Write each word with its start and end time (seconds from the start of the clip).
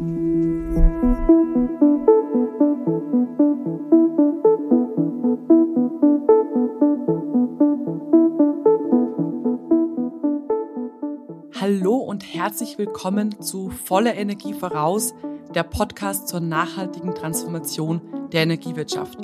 Hallo 0.00 0.06
und 11.96 12.24
herzlich 12.24 12.78
willkommen 12.78 13.42
zu 13.42 13.68
Volle 13.68 14.14
Energie 14.14 14.54
voraus, 14.54 15.12
der 15.54 15.64
Podcast 15.64 16.28
zur 16.28 16.40
nachhaltigen 16.40 17.14
Transformation 17.14 18.00
der 18.32 18.44
Energiewirtschaft. 18.44 19.18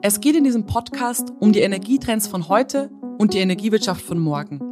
Es 0.00 0.20
geht 0.20 0.34
in 0.34 0.44
diesem 0.44 0.64
Podcast 0.64 1.30
um 1.40 1.52
die 1.52 1.60
Energietrends 1.60 2.26
von 2.26 2.48
heute 2.48 2.90
und 3.18 3.34
die 3.34 3.38
Energiewirtschaft 3.40 4.00
von 4.00 4.18
morgen. 4.18 4.62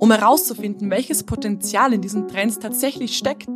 Um 0.00 0.10
herauszufinden, 0.10 0.90
welches 0.90 1.22
Potenzial 1.22 1.92
in 1.92 2.00
diesen 2.00 2.26
Trends 2.26 2.58
tatsächlich 2.58 3.16
steckt, 3.16 3.46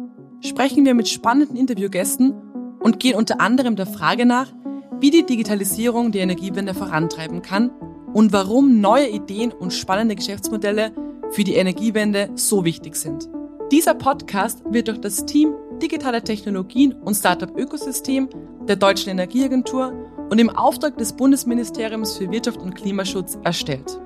sprechen 0.46 0.84
wir 0.84 0.94
mit 0.94 1.08
spannenden 1.08 1.56
Interviewgästen 1.56 2.34
und 2.80 3.00
gehen 3.00 3.16
unter 3.16 3.40
anderem 3.40 3.76
der 3.76 3.86
Frage 3.86 4.26
nach, 4.26 4.52
wie 5.00 5.10
die 5.10 5.26
Digitalisierung 5.26 6.12
die 6.12 6.20
Energiewende 6.20 6.74
vorantreiben 6.74 7.42
kann 7.42 7.70
und 8.14 8.32
warum 8.32 8.80
neue 8.80 9.08
Ideen 9.08 9.52
und 9.52 9.72
spannende 9.72 10.16
Geschäftsmodelle 10.16 10.92
für 11.30 11.44
die 11.44 11.54
Energiewende 11.54 12.30
so 12.34 12.64
wichtig 12.64 12.96
sind. 12.96 13.28
Dieser 13.72 13.94
Podcast 13.94 14.62
wird 14.70 14.88
durch 14.88 15.00
das 15.00 15.26
Team 15.26 15.54
Digitale 15.82 16.22
Technologien 16.22 16.94
und 16.94 17.14
Startup 17.14 17.54
Ökosystem 17.58 18.28
der 18.66 18.76
Deutschen 18.76 19.10
Energieagentur 19.10 19.92
und 20.30 20.40
im 20.40 20.48
Auftrag 20.48 20.96
des 20.96 21.12
Bundesministeriums 21.12 22.16
für 22.16 22.30
Wirtschaft 22.30 22.60
und 22.60 22.74
Klimaschutz 22.74 23.38
erstellt. 23.44 24.00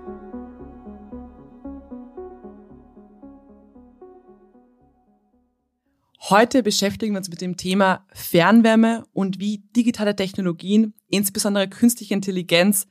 Heute 6.29 6.63
beschäftigen 6.63 7.15
wir 7.15 7.19
uns 7.19 7.31
mit 7.31 7.41
dem 7.41 7.57
Thema 7.57 8.07
Fernwärme 8.13 9.05
und 9.15 9.41
wie 9.41 9.65
digitale 9.75 10.15
Technologien, 10.15 10.93
insbesondere 11.09 11.67
künstliche 11.67 12.13
Intelligenz, 12.13 12.87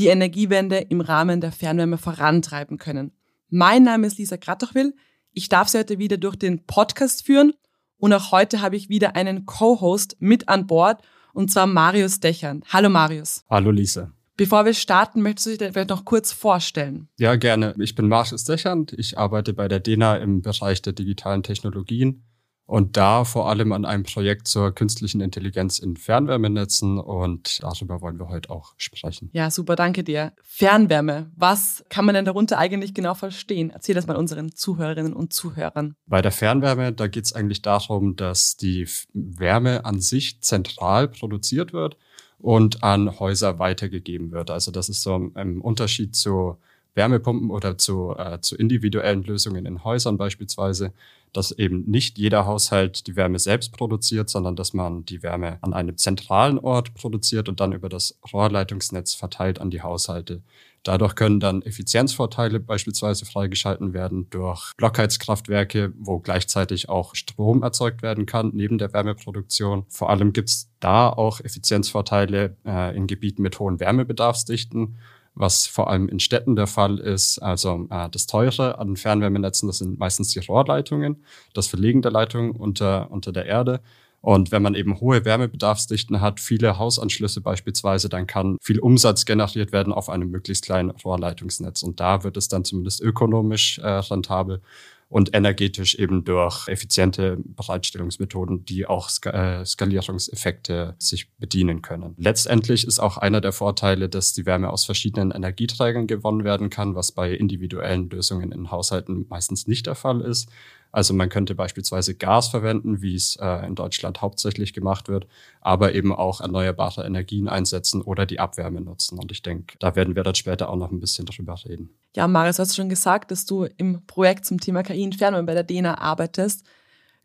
die 0.00 0.08
Energiewende 0.08 0.78
im 0.78 1.00
Rahmen 1.00 1.40
der 1.40 1.52
Fernwärme 1.52 1.98
vorantreiben 1.98 2.78
können. 2.78 3.12
Mein 3.48 3.84
Name 3.84 4.08
ist 4.08 4.18
Lisa 4.18 4.36
Gratochwil. 4.36 4.92
Ich 5.30 5.48
darf 5.48 5.68
Sie 5.68 5.78
heute 5.78 6.00
wieder 6.00 6.16
durch 6.16 6.34
den 6.34 6.66
Podcast 6.66 7.24
führen 7.24 7.52
und 7.96 8.12
auch 8.12 8.32
heute 8.32 8.60
habe 8.60 8.74
ich 8.74 8.88
wieder 8.88 9.14
einen 9.14 9.46
Co-Host 9.46 10.16
mit 10.18 10.48
an 10.48 10.66
Bord 10.66 11.00
und 11.32 11.52
zwar 11.52 11.68
Marius 11.68 12.18
Dechern. 12.18 12.64
Hallo 12.70 12.90
Marius. 12.90 13.44
Hallo 13.48 13.70
Lisa. 13.70 14.10
Bevor 14.36 14.64
wir 14.64 14.74
starten, 14.74 15.22
möchtest 15.22 15.46
du 15.46 15.50
dich 15.56 15.72
vielleicht 15.72 15.90
noch 15.90 16.04
kurz 16.04 16.32
vorstellen? 16.32 17.08
Ja, 17.18 17.36
gerne. 17.36 17.76
Ich 17.78 17.94
bin 17.94 18.08
Marius 18.08 18.42
Dechern. 18.42 18.86
Ich 18.96 19.16
arbeite 19.16 19.54
bei 19.54 19.68
der 19.68 19.78
DENA 19.78 20.16
im 20.16 20.42
Bereich 20.42 20.82
der 20.82 20.92
digitalen 20.92 21.44
Technologien 21.44 22.24
und 22.66 22.96
da 22.96 23.24
vor 23.24 23.48
allem 23.48 23.72
an 23.72 23.84
einem 23.84 24.04
Projekt 24.04 24.48
zur 24.48 24.74
künstlichen 24.74 25.20
Intelligenz 25.20 25.78
in 25.78 25.96
Fernwärmenetzen 25.96 26.98
und 26.98 27.62
darüber 27.62 28.00
wollen 28.00 28.18
wir 28.18 28.28
heute 28.28 28.50
auch 28.50 28.74
sprechen. 28.78 29.28
Ja, 29.32 29.50
super, 29.50 29.76
danke 29.76 30.02
dir. 30.02 30.32
Fernwärme, 30.42 31.30
was 31.36 31.84
kann 31.90 32.06
man 32.06 32.14
denn 32.14 32.24
darunter 32.24 32.58
eigentlich 32.58 32.94
genau 32.94 33.14
verstehen? 33.14 33.70
Erzähl 33.70 33.94
das 33.94 34.06
mal 34.06 34.16
unseren 34.16 34.54
Zuhörerinnen 34.54 35.12
und 35.12 35.32
Zuhörern. 35.32 35.94
Bei 36.06 36.22
der 36.22 36.32
Fernwärme, 36.32 36.92
da 36.92 37.06
geht 37.06 37.26
es 37.26 37.32
eigentlich 37.34 37.60
darum, 37.60 38.16
dass 38.16 38.56
die 38.56 38.88
Wärme 39.12 39.84
an 39.84 40.00
sich 40.00 40.40
zentral 40.40 41.08
produziert 41.08 41.72
wird 41.72 41.98
und 42.38 42.82
an 42.82 43.18
Häuser 43.18 43.58
weitergegeben 43.58 44.32
wird. 44.32 44.50
Also 44.50 44.70
das 44.70 44.88
ist 44.88 45.02
so 45.02 45.30
ein 45.34 45.60
Unterschied 45.60 46.16
zu 46.16 46.56
Wärmepumpen 46.94 47.50
oder 47.50 47.76
zu, 47.76 48.14
äh, 48.16 48.40
zu 48.40 48.56
individuellen 48.56 49.24
Lösungen 49.24 49.66
in 49.66 49.84
Häusern 49.84 50.16
beispielsweise 50.16 50.92
dass 51.36 51.52
eben 51.52 51.84
nicht 51.90 52.16
jeder 52.18 52.46
Haushalt 52.46 53.06
die 53.06 53.16
Wärme 53.16 53.38
selbst 53.38 53.72
produziert, 53.72 54.30
sondern 54.30 54.56
dass 54.56 54.72
man 54.72 55.04
die 55.04 55.22
Wärme 55.22 55.58
an 55.60 55.74
einem 55.74 55.96
zentralen 55.96 56.58
Ort 56.58 56.94
produziert 56.94 57.48
und 57.48 57.60
dann 57.60 57.72
über 57.72 57.88
das 57.88 58.18
Rohrleitungsnetz 58.32 59.14
verteilt 59.14 59.60
an 59.60 59.70
die 59.70 59.82
Haushalte. 59.82 60.42
Dadurch 60.84 61.14
können 61.14 61.40
dann 61.40 61.62
Effizienzvorteile 61.62 62.60
beispielsweise 62.60 63.24
freigeschalten 63.24 63.94
werden 63.94 64.28
durch 64.28 64.72
Blockheizkraftwerke, 64.76 65.94
wo 65.98 66.18
gleichzeitig 66.18 66.90
auch 66.90 67.14
Strom 67.14 67.62
erzeugt 67.62 68.02
werden 68.02 68.26
kann 68.26 68.50
neben 68.52 68.76
der 68.76 68.92
Wärmeproduktion. 68.92 69.86
Vor 69.88 70.10
allem 70.10 70.34
gibt 70.34 70.50
es 70.50 70.70
da 70.80 71.08
auch 71.08 71.40
Effizienzvorteile 71.40 72.58
äh, 72.66 72.94
in 72.94 73.06
Gebieten 73.06 73.40
mit 73.40 73.58
hohen 73.58 73.80
Wärmebedarfsdichten 73.80 74.98
was 75.34 75.66
vor 75.66 75.90
allem 75.90 76.08
in 76.08 76.20
Städten 76.20 76.56
der 76.56 76.66
Fall 76.66 76.98
ist. 76.98 77.38
Also 77.38 77.86
äh, 77.90 78.08
das 78.10 78.26
Teure 78.26 78.78
an 78.78 78.96
Fernwärmenetzen, 78.96 79.66
das 79.66 79.78
sind 79.78 79.98
meistens 79.98 80.28
die 80.28 80.40
Rohrleitungen, 80.40 81.24
das 81.54 81.66
Verlegen 81.66 82.02
der 82.02 82.12
Leitungen 82.12 82.52
unter, 82.52 83.10
unter 83.10 83.32
der 83.32 83.46
Erde. 83.46 83.80
Und 84.20 84.52
wenn 84.52 84.62
man 84.62 84.74
eben 84.74 85.00
hohe 85.00 85.26
Wärmebedarfsdichten 85.26 86.22
hat, 86.22 86.40
viele 86.40 86.78
Hausanschlüsse 86.78 87.42
beispielsweise, 87.42 88.08
dann 88.08 88.26
kann 88.26 88.56
viel 88.62 88.78
Umsatz 88.78 89.26
generiert 89.26 89.70
werden 89.70 89.92
auf 89.92 90.08
einem 90.08 90.30
möglichst 90.30 90.64
kleinen 90.64 90.90
Rohrleitungsnetz. 90.90 91.82
Und 91.82 92.00
da 92.00 92.24
wird 92.24 92.38
es 92.38 92.48
dann 92.48 92.64
zumindest 92.64 93.02
ökonomisch 93.02 93.78
äh, 93.80 93.86
rentabel 93.86 94.62
und 95.08 95.34
energetisch 95.34 95.94
eben 95.94 96.24
durch 96.24 96.68
effiziente 96.68 97.36
Bereitstellungsmethoden, 97.44 98.64
die 98.64 98.86
auch 98.86 99.10
äh, 99.26 99.64
Skalierungseffekte 99.64 100.96
sich 100.98 101.30
bedienen 101.38 101.82
können. 101.82 102.14
Letztendlich 102.16 102.86
ist 102.86 102.98
auch 102.98 103.16
einer 103.18 103.40
der 103.40 103.52
Vorteile, 103.52 104.08
dass 104.08 104.32
die 104.32 104.46
Wärme 104.46 104.70
aus 104.70 104.84
verschiedenen 104.84 105.30
Energieträgern 105.30 106.06
gewonnen 106.06 106.44
werden 106.44 106.70
kann, 106.70 106.94
was 106.94 107.12
bei 107.12 107.32
individuellen 107.32 108.08
Lösungen 108.10 108.52
in 108.52 108.70
Haushalten 108.70 109.26
meistens 109.28 109.66
nicht 109.66 109.86
der 109.86 109.94
Fall 109.94 110.20
ist. 110.20 110.48
Also 110.94 111.12
man 111.12 111.28
könnte 111.28 111.56
beispielsweise 111.56 112.14
Gas 112.14 112.46
verwenden, 112.46 113.02
wie 113.02 113.16
es 113.16 113.34
äh, 113.40 113.66
in 113.66 113.74
Deutschland 113.74 114.22
hauptsächlich 114.22 114.72
gemacht 114.72 115.08
wird, 115.08 115.26
aber 115.60 115.92
eben 115.92 116.12
auch 116.12 116.40
erneuerbare 116.40 117.04
Energien 117.04 117.48
einsetzen 117.48 118.00
oder 118.00 118.26
die 118.26 118.38
Abwärme 118.38 118.80
nutzen. 118.80 119.18
Und 119.18 119.32
ich 119.32 119.42
denke, 119.42 119.74
da 119.80 119.96
werden 119.96 120.14
wir 120.14 120.22
dann 120.22 120.36
später 120.36 120.68
auch 120.68 120.76
noch 120.76 120.92
ein 120.92 121.00
bisschen 121.00 121.26
drüber 121.26 121.56
reden. 121.66 121.90
Ja, 122.14 122.28
Marius, 122.28 122.60
hast 122.60 122.70
du 122.70 122.76
schon 122.76 122.88
gesagt, 122.88 123.32
dass 123.32 123.44
du 123.44 123.64
im 123.76 124.06
Projekt 124.06 124.46
zum 124.46 124.60
Thema 124.60 124.84
KI 124.84 125.02
in 125.02 125.12
Fernwärme 125.12 125.46
bei 125.46 125.54
der 125.54 125.64
DENA 125.64 125.98
arbeitest. 125.98 126.64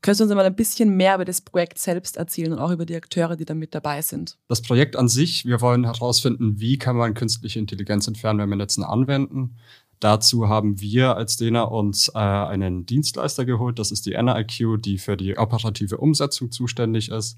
Könntest 0.01 0.21
du 0.21 0.23
uns 0.23 0.33
mal 0.33 0.45
ein 0.45 0.55
bisschen 0.55 0.97
mehr 0.97 1.13
über 1.13 1.25
das 1.25 1.41
Projekt 1.41 1.77
selbst 1.77 2.17
erzählen 2.17 2.53
und 2.53 2.57
auch 2.57 2.71
über 2.71 2.87
die 2.87 2.95
Akteure, 2.95 3.35
die 3.35 3.45
da 3.45 3.53
mit 3.53 3.75
dabei 3.75 4.01
sind? 4.01 4.39
Das 4.47 4.63
Projekt 4.63 4.95
an 4.95 5.09
sich, 5.09 5.45
wir 5.45 5.61
wollen 5.61 5.83
herausfinden, 5.83 6.59
wie 6.59 6.79
kann 6.79 6.95
man 6.95 7.13
künstliche 7.13 7.59
Intelligenz 7.59 8.07
in 8.07 8.15
Fernwärmenetzen 8.15 8.83
anwenden. 8.83 9.57
Dazu 9.99 10.47
haben 10.47 10.79
wir 10.79 11.17
als 11.17 11.37
DENA 11.37 11.63
uns 11.63 12.09
äh, 12.09 12.19
einen 12.19 12.85
Dienstleister 12.85 13.45
geholt. 13.45 13.79
Das 13.79 13.91
ist 13.91 14.05
die 14.05 14.17
NIQ, 14.21 14.81
die 14.81 14.97
für 14.97 15.17
die 15.17 15.37
operative 15.37 15.97
Umsetzung 15.97 16.51
zuständig 16.51 17.09
ist. 17.09 17.37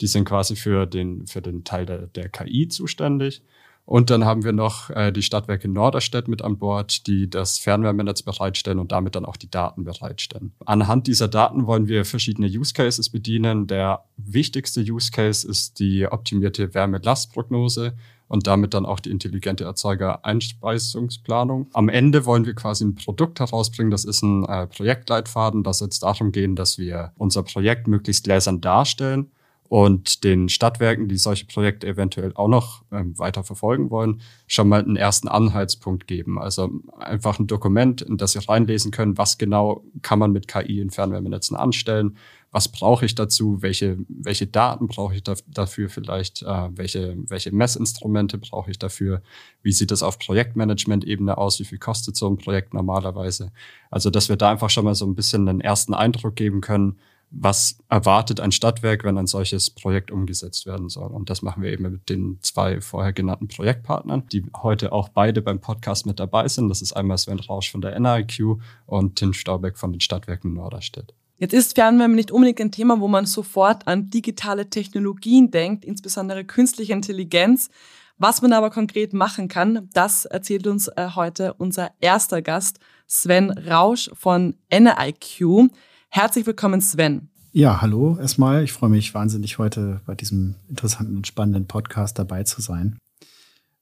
Die 0.00 0.06
sind 0.06 0.24
quasi 0.24 0.56
für 0.56 0.86
den, 0.86 1.26
für 1.26 1.42
den 1.42 1.64
Teil 1.64 1.84
der, 1.84 2.06
der 2.06 2.28
KI 2.28 2.68
zuständig. 2.68 3.42
Und 3.84 4.10
dann 4.10 4.26
haben 4.26 4.44
wir 4.44 4.52
noch 4.52 4.90
äh, 4.90 5.12
die 5.12 5.22
Stadtwerke 5.22 5.66
Norderstedt 5.66 6.28
mit 6.28 6.42
an 6.42 6.58
Bord, 6.58 7.06
die 7.06 7.30
das 7.30 7.58
Fernwärmenetz 7.58 8.20
bereitstellen 8.20 8.78
und 8.78 8.92
damit 8.92 9.16
dann 9.16 9.24
auch 9.24 9.36
die 9.36 9.50
Daten 9.50 9.84
bereitstellen. 9.84 10.52
Anhand 10.66 11.06
dieser 11.06 11.26
Daten 11.26 11.66
wollen 11.66 11.88
wir 11.88 12.04
verschiedene 12.04 12.48
Use 12.48 12.74
Cases 12.74 13.08
bedienen. 13.08 13.66
Der 13.66 14.04
wichtigste 14.18 14.82
Use 14.82 15.10
Case 15.10 15.48
ist 15.48 15.78
die 15.78 16.06
optimierte 16.06 16.74
Wärmelastprognose 16.74 17.94
und 18.28 18.46
damit 18.46 18.74
dann 18.74 18.86
auch 18.86 19.00
die 19.00 19.10
intelligente 19.10 19.64
Erzeuger-Einspeisungsplanung. 19.64 21.66
Am 21.72 21.88
Ende 21.88 22.26
wollen 22.26 22.46
wir 22.46 22.54
quasi 22.54 22.84
ein 22.84 22.94
Produkt 22.94 23.40
herausbringen, 23.40 23.90
das 23.90 24.04
ist 24.04 24.22
ein 24.22 24.44
äh, 24.44 24.66
Projektleitfaden. 24.66 25.62
Das 25.62 25.80
es 25.80 26.00
darum 26.00 26.32
gehen, 26.32 26.54
dass 26.54 26.76
wir 26.78 27.12
unser 27.16 27.42
Projekt 27.42 27.88
möglichst 27.88 28.24
gläsern 28.24 28.60
darstellen 28.60 29.30
und 29.68 30.24
den 30.24 30.48
Stadtwerken, 30.48 31.08
die 31.08 31.18
solche 31.18 31.44
Projekte 31.44 31.86
eventuell 31.86 32.32
auch 32.34 32.48
noch 32.48 32.82
ähm, 32.90 33.18
weiter 33.18 33.44
verfolgen 33.44 33.90
wollen, 33.90 34.22
schon 34.46 34.68
mal 34.68 34.82
einen 34.82 34.96
ersten 34.96 35.28
Anhaltspunkt 35.28 36.06
geben. 36.06 36.38
Also 36.38 36.70
einfach 36.98 37.38
ein 37.38 37.46
Dokument, 37.46 38.00
in 38.00 38.16
das 38.16 38.32
sie 38.32 38.38
reinlesen 38.38 38.90
können, 38.90 39.18
was 39.18 39.36
genau 39.36 39.84
kann 40.00 40.18
man 40.18 40.32
mit 40.32 40.48
KI 40.48 40.80
in 40.80 40.90
Fernwärmenetzen 40.90 41.56
anstellen, 41.56 42.16
was 42.50 42.68
brauche 42.68 43.04
ich 43.04 43.14
dazu, 43.14 43.60
welche, 43.60 43.98
welche 44.08 44.46
Daten 44.46 44.88
brauche 44.88 45.14
ich 45.14 45.22
da, 45.22 45.34
dafür 45.48 45.90
vielleicht, 45.90 46.42
äh, 46.42 46.68
welche, 46.70 47.14
welche 47.28 47.54
Messinstrumente 47.54 48.38
brauche 48.38 48.70
ich 48.70 48.78
dafür, 48.78 49.22
wie 49.62 49.72
sieht 49.72 49.90
das 49.90 50.02
auf 50.02 50.18
Projektmanagement-Ebene 50.18 51.36
aus, 51.36 51.60
wie 51.60 51.64
viel 51.64 51.78
kostet 51.78 52.16
so 52.16 52.26
ein 52.26 52.38
Projekt 52.38 52.72
normalerweise. 52.72 53.52
Also 53.90 54.08
dass 54.08 54.30
wir 54.30 54.36
da 54.36 54.50
einfach 54.50 54.70
schon 54.70 54.86
mal 54.86 54.94
so 54.94 55.04
ein 55.04 55.14
bisschen 55.14 55.46
einen 55.46 55.60
ersten 55.60 55.92
Eindruck 55.92 56.36
geben 56.36 56.62
können, 56.62 56.98
was 57.30 57.78
erwartet 57.88 58.40
ein 58.40 58.52
Stadtwerk, 58.52 59.04
wenn 59.04 59.18
ein 59.18 59.26
solches 59.26 59.70
Projekt 59.70 60.10
umgesetzt 60.10 60.66
werden 60.66 60.88
soll. 60.88 61.10
Und 61.10 61.28
das 61.28 61.42
machen 61.42 61.62
wir 61.62 61.70
eben 61.70 61.90
mit 61.90 62.08
den 62.08 62.38
zwei 62.40 62.80
vorher 62.80 63.12
genannten 63.12 63.48
Projektpartnern, 63.48 64.26
die 64.32 64.46
heute 64.62 64.92
auch 64.92 65.10
beide 65.10 65.42
beim 65.42 65.60
Podcast 65.60 66.06
mit 66.06 66.18
dabei 66.20 66.48
sind. 66.48 66.68
Das 66.68 66.80
ist 66.80 66.94
einmal 66.94 67.18
Sven 67.18 67.40
Rausch 67.40 67.70
von 67.70 67.80
der 67.80 67.98
NIQ 67.98 68.60
und 68.86 69.16
Tim 69.16 69.34
Staubeck 69.34 69.76
von 69.76 69.92
den 69.92 70.00
Stadtwerken 70.00 70.54
Norderstedt. 70.54 71.14
Jetzt 71.36 71.54
ist 71.54 71.74
Fernwärme 71.74 72.16
nicht 72.16 72.32
unbedingt 72.32 72.60
ein 72.60 72.72
Thema, 72.72 72.98
wo 72.98 73.06
man 73.06 73.26
sofort 73.26 73.86
an 73.86 74.10
digitale 74.10 74.70
Technologien 74.70 75.50
denkt, 75.50 75.84
insbesondere 75.84 76.44
künstliche 76.44 76.94
Intelligenz. 76.94 77.70
Was 78.16 78.42
man 78.42 78.52
aber 78.52 78.70
konkret 78.70 79.12
machen 79.12 79.46
kann, 79.46 79.88
das 79.92 80.24
erzählt 80.24 80.66
uns 80.66 80.88
äh, 80.88 81.10
heute 81.14 81.54
unser 81.54 81.92
erster 82.00 82.42
Gast, 82.42 82.80
Sven 83.06 83.50
Rausch 83.52 84.10
von 84.14 84.56
NIQ. 84.72 85.70
Herzlich 86.10 86.46
willkommen, 86.46 86.80
Sven. 86.80 87.28
Ja, 87.52 87.80
hallo 87.80 88.16
erstmal. 88.18 88.64
Ich 88.64 88.72
freue 88.72 88.90
mich 88.90 89.14
wahnsinnig 89.14 89.58
heute 89.58 90.00
bei 90.06 90.14
diesem 90.14 90.54
interessanten 90.68 91.16
und 91.16 91.26
spannenden 91.26 91.66
Podcast 91.66 92.18
dabei 92.18 92.44
zu 92.44 92.62
sein. 92.62 92.98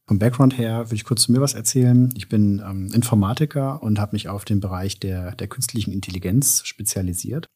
Vom 0.09 0.19
Background 0.19 0.57
her 0.57 0.87
würde 0.87 0.95
ich 0.95 1.05
kurz 1.05 1.23
zu 1.23 1.33
mir 1.33 1.41
was 1.41 1.55
erzählen. 1.55 2.13
Ich 2.17 2.29
bin 2.29 2.63
ähm, 2.65 2.93
Informatiker 2.93 3.83
und 3.83 3.99
habe 3.99 4.15
mich 4.15 4.29
auf 4.29 4.45
den 4.45 4.61
Bereich 4.61 5.01
der, 5.01 5.35
der 5.37 5.49
künstlichen 5.49 5.93
Intelligenz 5.93 6.63
spezialisiert. 6.65 7.47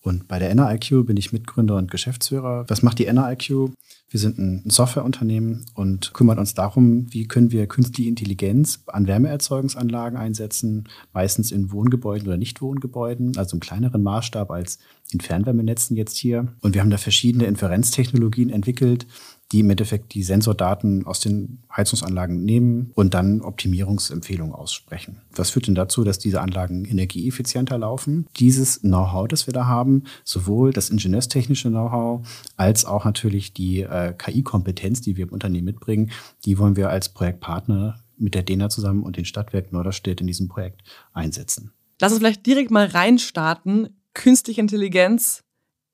Und 0.00 0.28
bei 0.28 0.38
der 0.38 0.50
NRIQ 0.50 1.06
bin 1.06 1.16
ich 1.16 1.32
Mitgründer 1.32 1.76
und 1.76 1.90
Geschäftsführer. 1.90 2.64
Was 2.68 2.82
macht 2.82 2.98
die 2.98 3.06
NRIQ? 3.06 3.72
Wir 4.10 4.20
sind 4.20 4.38
ein 4.38 4.70
Softwareunternehmen 4.70 5.66
und 5.74 6.14
kümmern 6.14 6.38
uns 6.38 6.54
darum, 6.54 7.12
wie 7.12 7.26
können 7.26 7.50
wir 7.50 7.66
künstliche 7.66 8.08
Intelligenz 8.08 8.82
an 8.86 9.06
Wärmeerzeugungsanlagen 9.06 10.16
einsetzen, 10.16 10.88
meistens 11.12 11.50
in 11.50 11.72
Wohngebäuden 11.72 12.26
oder 12.28 12.38
Nichtwohngebäuden, 12.38 13.36
also 13.36 13.56
im 13.56 13.60
kleineren 13.60 14.02
Maßstab 14.02 14.50
als 14.50 14.78
in 15.12 15.20
Fernwärmenetzen 15.20 15.96
jetzt 15.96 16.16
hier. 16.16 16.54
Und 16.60 16.74
wir 16.74 16.80
haben 16.80 16.90
da 16.90 16.96
verschiedene 16.96 17.46
Inferenztechnologien 17.46 18.50
entwickelt, 18.50 19.06
die 19.52 19.60
im 19.60 19.70
Endeffekt 19.70 20.14
die 20.14 20.22
Sensordaten 20.22 21.06
aus 21.06 21.20
den 21.20 21.62
Heizungsanlagen 21.74 22.44
nehmen 22.44 22.90
und 22.94 23.14
dann 23.14 23.40
Optimierungsempfehlungen 23.40 24.54
aussprechen. 24.54 25.22
Was 25.34 25.50
führt 25.50 25.66
denn 25.66 25.74
dazu, 25.74 26.04
dass 26.04 26.18
diese 26.18 26.40
Anlagen 26.40 26.84
energieeffizienter 26.84 27.78
laufen? 27.78 28.26
Dieses 28.36 28.80
Know-how, 28.80 29.26
das 29.26 29.46
wir 29.46 29.54
da 29.54 29.66
haben, 29.66 30.04
sowohl 30.24 30.72
das 30.72 30.90
ingenieurstechnische 30.90 31.70
Know-how 31.70 32.26
als 32.56 32.84
auch 32.84 33.04
natürlich 33.04 33.54
die 33.54 33.80
äh, 33.80 34.12
KI-Kompetenz, 34.16 35.00
die 35.00 35.16
wir 35.16 35.26
im 35.26 35.32
Unternehmen 35.32 35.64
mitbringen, 35.64 36.10
die 36.44 36.58
wollen 36.58 36.76
wir 36.76 36.90
als 36.90 37.08
Projektpartner 37.08 38.00
mit 38.18 38.34
der 38.34 38.42
DENA 38.42 38.68
zusammen 38.68 39.02
und 39.02 39.16
den 39.16 39.24
Stadtwerk 39.24 39.72
Norderstedt 39.72 40.20
in 40.20 40.26
diesem 40.26 40.48
Projekt 40.48 40.82
einsetzen. 41.12 41.72
Lass 42.00 42.12
uns 42.12 42.20
vielleicht 42.20 42.46
direkt 42.46 42.70
mal 42.70 42.86
reinstarten. 42.86 43.96
Künstliche 44.14 44.60
Intelligenz 44.60 45.44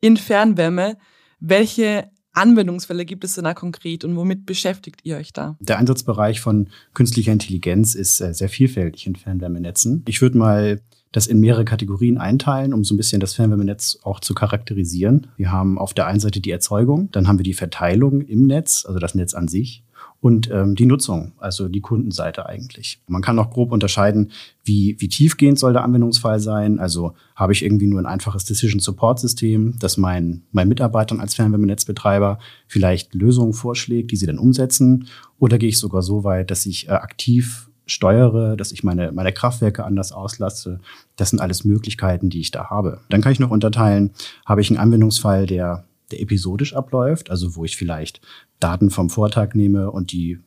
in 0.01 0.17
Fernwärme. 0.17 0.97
Welche 1.41 2.11
Anwendungsfälle 2.35 3.05
gibt 3.05 3.25
es 3.25 3.35
denn 3.35 3.45
da 3.45 3.55
konkret 3.55 4.05
und 4.05 4.17
womit 4.17 4.45
beschäftigt 4.45 5.01
ihr 5.05 5.17
euch 5.17 5.33
da? 5.33 5.57
Der 5.61 5.79
Einsatzbereich 5.79 6.41
von 6.41 6.69
künstlicher 6.93 7.33
Intelligenz 7.33 7.95
ist 7.95 8.21
äh, 8.21 8.35
sehr 8.35 8.49
vielfältig 8.49 9.07
in 9.07 9.17
Fernwärmenetzen. 9.17 10.03
Ich 10.07 10.21
würde 10.21 10.37
mal 10.39 10.81
das 11.13 11.29
in 11.29 11.39
mehrere 11.39 11.65
Kategorien 11.65 12.19
einteilen, 12.19 12.75
um 12.75 12.83
so 12.83 12.93
ein 12.93 12.97
bisschen 12.97 13.21
das 13.21 13.35
Fernwärmenetz 13.35 14.01
auch 14.03 14.19
zu 14.19 14.35
charakterisieren. 14.35 15.29
Wir 15.37 15.53
haben 15.53 15.79
auf 15.79 15.95
der 15.95 16.09
einen 16.09 16.19
Seite 16.19 16.41
die 16.41 16.51
Erzeugung, 16.51 17.09
dann 17.13 17.29
haben 17.29 17.39
wir 17.39 17.45
die 17.45 17.55
Verteilung 17.55 18.21
im 18.21 18.47
Netz, 18.47 18.85
also 18.85 18.99
das 18.99 19.15
Netz 19.15 19.33
an 19.33 19.47
sich 19.47 19.85
und 20.25 20.51
ähm, 20.51 20.75
die 20.75 20.87
Nutzung, 20.87 21.33
also 21.37 21.69
die 21.69 21.83
Kundenseite 21.83 22.47
eigentlich. 22.47 22.99
Man 23.07 23.21
kann 23.21 23.39
auch 23.39 23.51
grob 23.51 23.73
unterscheiden, 23.73 24.33
wie, 24.65 24.97
wie 24.99 25.09
tiefgehend 25.09 25.59
soll 25.59 25.75
der 25.75 25.85
Anwendungsfall 25.85 26.41
sein. 26.41 26.79
Also 26.79 27.13
habe 27.37 27.53
ich 27.53 27.63
irgendwie 27.63 27.87
nur 27.87 28.01
ein 28.01 28.07
einfaches 28.07 28.47
Decision 28.47 28.81
Support 28.81 29.21
System, 29.21 29.77
das 29.79 29.99
mein, 29.99 30.45
mein 30.51 30.69
Mitarbeitern 30.69 31.21
als 31.21 31.35
Fernwärmenetzbetreiber 31.35 32.39
vielleicht 32.67 33.15
Lösungen 33.15 33.53
vorschlägt, 33.53 34.13
die 34.13 34.17
sie 34.17 34.25
dann 34.25 34.39
umsetzen. 34.39 35.09
Oder 35.39 35.59
gehe 35.59 35.69
ich 35.69 35.79
sogar 35.79 36.01
so 36.01 36.25
weit, 36.25 36.51
dass 36.51 36.65
ich 36.65 36.89
äh, 36.89 36.93
aktiv 36.93 37.69
steuere, 37.85 38.57
dass 38.57 38.73
ich 38.73 38.83
meine, 38.83 39.13
meine 39.13 39.35
Kraftwerke 39.35 39.85
anders 39.85 40.13
auslasse. 40.13 40.81
Das 41.17 41.29
sind 41.29 41.41
alles 41.41 41.67
Möglichkeiten, 41.67 42.31
die 42.31 42.41
ich 42.41 42.51
da 42.51 42.71
habe. 42.71 43.03
Dann 43.11 43.21
kann 43.21 43.33
ich 43.33 43.41
noch 43.41 43.51
unterteilen, 43.51 44.13
habe 44.47 44.63
ich 44.63 44.71
einen 44.71 44.81
Anwendungsfall, 44.81 45.45
der 45.45 45.85
der 46.11 46.21
episodisch 46.21 46.75
abläuft, 46.75 47.31
also 47.31 47.57
wo 47.57 47.65
ich 47.65 47.77
vielleicht 47.77 48.21
Daten 48.61 48.91
vom 48.91 49.11
Vortag 49.11 49.55
nehme 49.55 49.91
und 49.91 50.13
die 50.13 50.39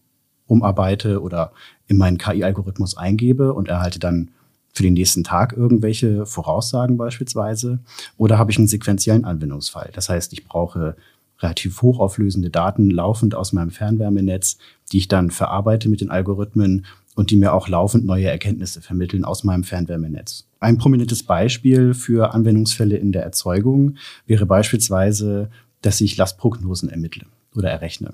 umarbeite 0.47 1.21
oder 1.21 1.51
in 1.87 1.97
meinen 1.97 2.17
KI-Algorithmus 2.17 2.97
eingebe 2.97 3.53
und 3.53 3.67
erhalte 3.67 3.99
dann 3.99 4.31
für 4.73 4.83
den 4.83 4.93
nächsten 4.93 5.23
Tag 5.23 5.53
irgendwelche 5.53 6.25
Voraussagen 6.25 6.97
beispielsweise. 6.97 7.79
Oder 8.17 8.37
habe 8.37 8.51
ich 8.51 8.57
einen 8.57 8.67
sequentiellen 8.67 9.25
Anwendungsfall. 9.25 9.89
Das 9.93 10.07
heißt, 10.07 10.33
ich 10.33 10.45
brauche 10.45 10.95
relativ 11.39 11.81
hochauflösende 11.81 12.49
Daten 12.49 12.89
laufend 12.89 13.35
aus 13.35 13.53
meinem 13.53 13.71
Fernwärmenetz, 13.71 14.57
die 14.91 14.97
ich 14.97 15.07
dann 15.07 15.31
verarbeite 15.31 15.89
mit 15.89 16.01
den 16.01 16.09
Algorithmen 16.09 16.85
und 17.15 17.31
die 17.31 17.35
mir 17.35 17.53
auch 17.53 17.67
laufend 17.67 18.05
neue 18.05 18.27
Erkenntnisse 18.27 18.81
vermitteln 18.81 19.25
aus 19.25 19.43
meinem 19.43 19.63
Fernwärmenetz. 19.63 20.46
Ein 20.59 20.77
prominentes 20.77 21.23
Beispiel 21.23 21.93
für 21.93 22.33
Anwendungsfälle 22.33 22.97
in 22.97 23.11
der 23.11 23.23
Erzeugung 23.23 23.95
wäre 24.25 24.45
beispielsweise, 24.45 25.49
dass 25.81 26.01
ich 26.01 26.17
Lastprognosen 26.17 26.89
ermittle 26.89 27.25
oder 27.55 27.69
errechne. 27.69 28.13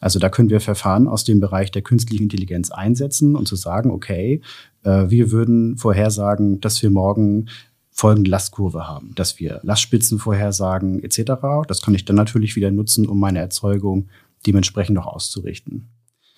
Also 0.00 0.18
da 0.18 0.30
können 0.30 0.48
wir 0.48 0.60
Verfahren 0.60 1.06
aus 1.06 1.24
dem 1.24 1.40
Bereich 1.40 1.70
der 1.70 1.82
künstlichen 1.82 2.24
Intelligenz 2.24 2.70
einsetzen 2.70 3.36
und 3.36 3.46
zu 3.46 3.56
sagen, 3.56 3.90
okay, 3.90 4.40
äh, 4.82 5.10
wir 5.10 5.30
würden 5.30 5.76
vorhersagen, 5.76 6.60
dass 6.60 6.82
wir 6.82 6.90
morgen 6.90 7.46
folgende 7.90 8.30
Lastkurve 8.30 8.88
haben, 8.88 9.12
dass 9.14 9.38
wir 9.38 9.60
Lastspitzen 9.62 10.18
vorhersagen 10.18 11.02
etc. 11.04 11.32
Das 11.68 11.82
kann 11.82 11.94
ich 11.94 12.06
dann 12.06 12.16
natürlich 12.16 12.56
wieder 12.56 12.70
nutzen, 12.70 13.06
um 13.06 13.20
meine 13.20 13.40
Erzeugung 13.40 14.08
dementsprechend 14.46 14.94
noch 14.94 15.06
auszurichten. 15.06 15.88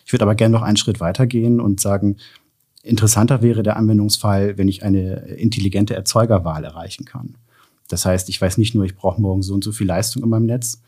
Ich 0.04 0.12
würde 0.12 0.24
aber 0.24 0.34
gerne 0.34 0.52
noch 0.52 0.62
einen 0.62 0.76
Schritt 0.76 0.98
weitergehen 0.98 1.60
und 1.60 1.80
sagen, 1.80 2.16
interessanter 2.82 3.42
wäre 3.42 3.62
der 3.62 3.76
Anwendungsfall, 3.76 4.58
wenn 4.58 4.68
ich 4.68 4.82
eine 4.82 5.16
intelligente 5.36 5.94
Erzeugerwahl 5.94 6.64
erreichen 6.64 7.04
kann. 7.04 7.36
Das 7.88 8.04
heißt, 8.04 8.28
ich 8.28 8.40
weiß 8.40 8.58
nicht 8.58 8.74
nur, 8.74 8.84
ich 8.84 8.96
brauche 8.96 9.20
morgen 9.20 9.42
so 9.42 9.54
und 9.54 9.64
so 9.64 9.72
viel 9.72 9.86
Leistung 9.86 10.22
in 10.22 10.28
meinem 10.28 10.46
Netz 10.46 10.82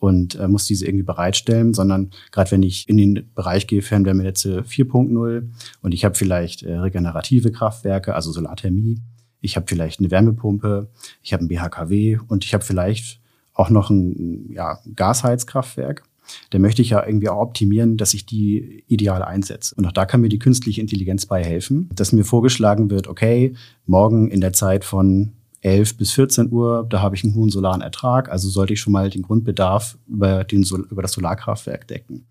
und 0.00 0.34
äh, 0.36 0.48
muss 0.48 0.66
diese 0.66 0.86
irgendwie 0.86 1.04
bereitstellen, 1.04 1.74
sondern 1.74 2.10
gerade 2.30 2.50
wenn 2.50 2.62
ich 2.62 2.88
in 2.88 2.96
den 2.96 3.30
Bereich 3.34 3.66
gehe, 3.66 3.82
Fernwärmenetze 3.82 4.60
4.0 4.62 5.48
und 5.82 5.94
ich 5.94 6.04
habe 6.04 6.14
vielleicht 6.14 6.62
äh, 6.62 6.74
regenerative 6.74 7.50
Kraftwerke, 7.52 8.14
also 8.14 8.32
Solarthermie, 8.32 9.00
ich 9.40 9.56
habe 9.56 9.66
vielleicht 9.68 10.00
eine 10.00 10.10
Wärmepumpe, 10.10 10.88
ich 11.22 11.32
habe 11.32 11.44
ein 11.44 11.48
BHKW 11.48 12.18
und 12.28 12.44
ich 12.44 12.54
habe 12.54 12.64
vielleicht 12.64 13.20
auch 13.54 13.70
noch 13.70 13.90
ein 13.90 14.52
ja, 14.52 14.78
Gasheizkraftwerk 14.94 16.04
dann 16.50 16.62
möchte 16.62 16.82
ich 16.82 16.90
ja 16.90 17.04
irgendwie 17.04 17.28
auch 17.28 17.40
optimieren, 17.40 17.96
dass 17.96 18.14
ich 18.14 18.26
die 18.26 18.84
ideal 18.86 19.22
einsetze. 19.22 19.74
Und 19.76 19.86
auch 19.86 19.92
da 19.92 20.06
kann 20.06 20.20
mir 20.20 20.28
die 20.28 20.38
künstliche 20.38 20.80
Intelligenz 20.80 21.26
bei 21.26 21.44
helfen, 21.44 21.88
dass 21.94 22.12
mir 22.12 22.24
vorgeschlagen 22.24 22.90
wird, 22.90 23.08
okay, 23.08 23.54
morgen 23.86 24.30
in 24.30 24.40
der 24.40 24.52
Zeit 24.52 24.84
von 24.84 25.32
11 25.62 25.96
bis 25.96 26.12
14 26.12 26.52
Uhr, 26.52 26.86
da 26.88 27.02
habe 27.02 27.16
ich 27.16 27.24
einen 27.24 27.34
hohen 27.34 27.50
solaren 27.50 27.80
Ertrag, 27.80 28.30
also 28.30 28.48
sollte 28.48 28.74
ich 28.74 28.80
schon 28.80 28.92
mal 28.92 29.10
den 29.10 29.22
Grundbedarf 29.22 29.98
über, 30.06 30.44
den, 30.44 30.62
über 30.62 31.02
das 31.02 31.12
Solarkraftwerk 31.12 31.88
decken. 31.88 32.26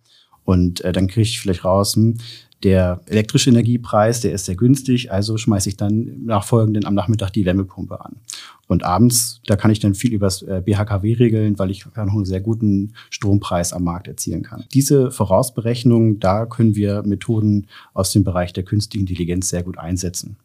Und 0.48 0.80
äh, 0.86 0.94
dann 0.94 1.08
kriege 1.08 1.24
ich 1.24 1.42
vielleicht 1.42 1.66
raus, 1.66 1.98
hm, 1.98 2.20
der 2.64 3.02
elektrische 3.08 3.50
Energiepreis, 3.50 4.22
der 4.22 4.32
ist 4.32 4.46
sehr 4.46 4.56
günstig, 4.56 5.12
also 5.12 5.36
schmeiße 5.36 5.68
ich 5.68 5.76
dann 5.76 6.24
nach 6.24 6.46
folgenden 6.46 6.86
am 6.86 6.96
Nachmittag 6.96 7.32
die 7.32 7.44
Wärmepumpe 7.44 8.00
an. 8.00 8.16
Und 8.68 8.84
abends, 8.84 9.42
da 9.46 9.58
kann 9.58 9.72
ich 9.72 9.82
dann 9.82 9.94
viel 9.94 10.14
über 10.14 10.28
das 10.28 10.44
äh, 10.44 10.62
BHKW 10.66 11.16
regeln, 11.16 11.60
weil 11.60 11.70
ich 11.70 11.86
noch 11.86 11.98
einen 11.98 12.24
sehr 12.24 12.40
guten 12.40 12.94
Strompreis 13.10 13.74
am 13.74 13.84
Markt 13.84 14.08
erzielen 14.08 14.42
kann. 14.42 14.64
Diese 14.74 15.12
Vorausberechnung, 15.12 16.22
da 16.22 16.46
können 16.46 16.76
wir 16.76 17.04
Methoden 17.04 17.68
aus 17.94 18.14
dem 18.14 18.24
Bereich 18.24 18.54
der 18.54 18.64
künstlichen 18.64 19.06
Intelligenz 19.06 19.50
sehr 19.50 19.64
gut 19.64 19.78
einsetzen. 19.78 20.38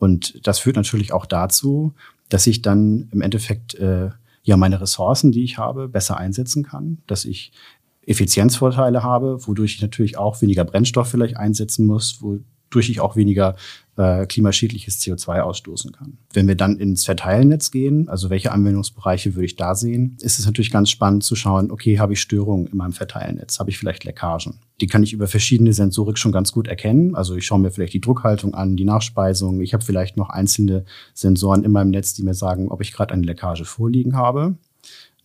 Und 0.00 0.44
das 0.46 0.58
führt 0.58 0.74
natürlich 0.74 1.12
auch 1.12 1.26
dazu, 1.26 1.94
dass 2.28 2.48
ich 2.48 2.60
dann 2.60 3.08
im 3.12 3.22
Endeffekt 3.22 3.76
äh, 3.76 4.10
ja 4.42 4.56
meine 4.56 4.80
Ressourcen, 4.80 5.30
die 5.30 5.44
ich 5.44 5.58
habe, 5.58 5.88
besser 5.88 6.16
einsetzen 6.16 6.64
kann, 6.64 6.98
dass 7.06 7.24
ich 7.24 7.52
Effizienzvorteile 8.06 9.02
habe, 9.02 9.38
wodurch 9.46 9.76
ich 9.76 9.82
natürlich 9.82 10.18
auch 10.18 10.40
weniger 10.42 10.64
Brennstoff 10.64 11.08
vielleicht 11.08 11.36
einsetzen 11.36 11.86
muss, 11.86 12.20
wodurch 12.22 12.90
ich 12.90 13.00
auch 13.00 13.16
weniger 13.16 13.56
äh, 13.96 14.26
klimaschädliches 14.26 15.00
CO2 15.00 15.40
ausstoßen 15.40 15.92
kann. 15.92 16.18
Wenn 16.32 16.48
wir 16.48 16.56
dann 16.56 16.78
ins 16.78 17.04
Verteilnetz 17.04 17.70
gehen, 17.70 18.08
also 18.08 18.30
welche 18.30 18.50
Anwendungsbereiche 18.52 19.34
würde 19.34 19.46
ich 19.46 19.56
da 19.56 19.74
sehen, 19.74 20.16
ist 20.20 20.38
es 20.38 20.46
natürlich 20.46 20.70
ganz 20.70 20.90
spannend 20.90 21.22
zu 21.22 21.36
schauen, 21.36 21.70
okay, 21.70 21.98
habe 21.98 22.14
ich 22.14 22.20
Störungen 22.20 22.66
in 22.66 22.76
meinem 22.76 22.92
Verteilnetz, 22.92 23.58
habe 23.60 23.70
ich 23.70 23.78
vielleicht 23.78 24.04
Leckagen? 24.04 24.58
Die 24.80 24.88
kann 24.88 25.04
ich 25.04 25.12
über 25.12 25.28
verschiedene 25.28 25.72
Sensorik 25.72 26.18
schon 26.18 26.32
ganz 26.32 26.50
gut 26.50 26.66
erkennen. 26.66 27.14
Also 27.14 27.36
ich 27.36 27.46
schaue 27.46 27.60
mir 27.60 27.70
vielleicht 27.70 27.94
die 27.94 28.00
Druckhaltung 28.00 28.54
an, 28.54 28.76
die 28.76 28.84
Nachspeisung. 28.84 29.60
Ich 29.60 29.72
habe 29.72 29.84
vielleicht 29.84 30.16
noch 30.16 30.30
einzelne 30.30 30.84
Sensoren 31.14 31.62
in 31.62 31.70
meinem 31.70 31.90
Netz, 31.90 32.14
die 32.14 32.24
mir 32.24 32.34
sagen, 32.34 32.68
ob 32.68 32.80
ich 32.80 32.92
gerade 32.92 33.14
eine 33.14 33.22
Leckage 33.22 33.64
vorliegen 33.64 34.16
habe. 34.16 34.56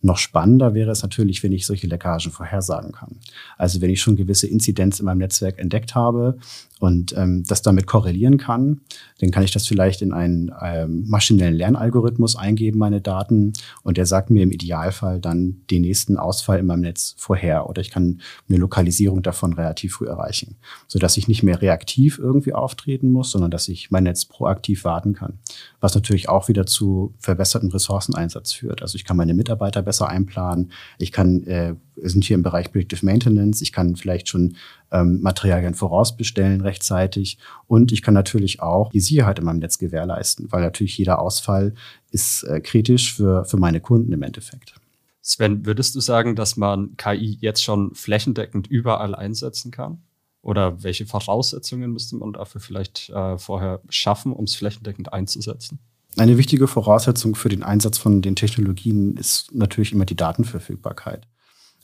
Noch 0.02 0.16
spannender 0.16 0.74
wäre 0.74 0.90
es 0.90 1.02
natürlich, 1.02 1.42
wenn 1.42 1.52
ich 1.52 1.66
solche 1.66 1.86
Leckagen 1.86 2.30
vorhersagen 2.30 2.92
kann. 2.92 3.16
Also 3.58 3.80
wenn 3.80 3.90
ich 3.90 4.00
schon 4.00 4.16
gewisse 4.16 4.46
Inzidenz 4.46 4.98
in 4.98 5.06
meinem 5.06 5.18
Netzwerk 5.18 5.58
entdeckt 5.58 5.94
habe 5.94 6.38
und 6.78 7.14
ähm, 7.16 7.44
das 7.46 7.60
damit 7.60 7.86
korrelieren 7.86 8.38
kann, 8.38 8.80
dann 9.18 9.30
kann 9.30 9.42
ich 9.42 9.52
das 9.52 9.66
vielleicht 9.66 10.00
in 10.00 10.14
einen 10.14 10.50
ähm, 10.62 11.04
maschinellen 11.06 11.54
Lernalgorithmus 11.54 12.36
eingeben, 12.36 12.78
meine 12.78 13.02
Daten, 13.02 13.52
und 13.82 13.98
der 13.98 14.06
sagt 14.06 14.30
mir 14.30 14.42
im 14.42 14.50
Idealfall 14.50 15.20
dann 15.20 15.60
den 15.70 15.82
nächsten 15.82 16.16
Ausfall 16.16 16.58
in 16.58 16.66
meinem 16.66 16.80
Netz 16.80 17.14
vorher. 17.18 17.68
Oder 17.68 17.82
ich 17.82 17.90
kann 17.90 18.22
eine 18.48 18.58
Lokalisierung 18.58 19.22
davon 19.22 19.52
relativ 19.52 19.94
früh 19.94 20.06
erreichen, 20.06 20.56
sodass 20.88 21.18
ich 21.18 21.28
nicht 21.28 21.42
mehr 21.42 21.60
reaktiv 21.60 22.18
irgendwie 22.18 22.54
auftreten 22.54 23.12
muss, 23.12 23.30
sondern 23.30 23.50
dass 23.50 23.68
ich 23.68 23.90
mein 23.90 24.04
Netz 24.04 24.24
proaktiv 24.24 24.84
warten 24.84 25.12
kann. 25.12 25.38
Was 25.80 25.94
natürlich 25.94 26.30
auch 26.30 26.48
wieder 26.48 26.64
zu 26.64 27.14
verbessertem 27.18 27.68
Ressourceneinsatz 27.68 28.52
führt. 28.52 28.80
Also 28.80 28.96
ich 28.96 29.04
kann 29.04 29.18
meine 29.18 29.34
Mitarbeiter 29.34 29.82
besser 29.90 30.08
einplanen. 30.08 30.70
Ich 30.98 31.10
kann, 31.10 31.42
äh, 31.48 31.74
wir 31.96 32.10
sind 32.10 32.22
hier 32.22 32.36
im 32.36 32.44
Bereich 32.44 32.70
Predictive 32.70 33.04
Maintenance. 33.04 33.60
Ich 33.60 33.72
kann 33.72 33.96
vielleicht 33.96 34.28
schon 34.28 34.56
ähm, 34.92 35.20
Materialien 35.20 35.74
vorausbestellen 35.74 36.60
rechtzeitig. 36.60 37.38
Und 37.66 37.90
ich 37.90 38.02
kann 38.02 38.14
natürlich 38.14 38.62
auch 38.62 38.90
die 38.90 39.00
Sicherheit 39.00 39.40
in 39.40 39.46
meinem 39.46 39.58
Netz 39.58 39.78
gewährleisten, 39.78 40.52
weil 40.52 40.62
natürlich 40.62 40.96
jeder 40.96 41.18
Ausfall 41.18 41.74
ist 42.12 42.44
äh, 42.44 42.60
kritisch 42.60 43.12
für, 43.16 43.44
für 43.44 43.56
meine 43.56 43.80
Kunden 43.80 44.12
im 44.12 44.22
Endeffekt. 44.22 44.74
Sven, 45.22 45.66
würdest 45.66 45.96
du 45.96 46.00
sagen, 46.00 46.36
dass 46.36 46.56
man 46.56 46.96
KI 46.96 47.36
jetzt 47.40 47.64
schon 47.64 47.92
flächendeckend 47.96 48.68
überall 48.68 49.16
einsetzen 49.16 49.72
kann? 49.72 50.02
Oder 50.40 50.84
welche 50.84 51.04
Voraussetzungen 51.04 51.92
müsste 51.92 52.14
man 52.14 52.32
dafür 52.32 52.60
vielleicht 52.60 53.10
äh, 53.10 53.38
vorher 53.38 53.80
schaffen, 53.88 54.32
um 54.32 54.44
es 54.44 54.54
flächendeckend 54.54 55.12
einzusetzen? 55.12 55.80
Eine 56.20 56.36
wichtige 56.36 56.66
Voraussetzung 56.66 57.34
für 57.34 57.48
den 57.48 57.62
Einsatz 57.62 57.96
von 57.96 58.20
den 58.20 58.36
Technologien 58.36 59.16
ist 59.16 59.54
natürlich 59.54 59.94
immer 59.94 60.04
die 60.04 60.16
Datenverfügbarkeit. 60.16 61.26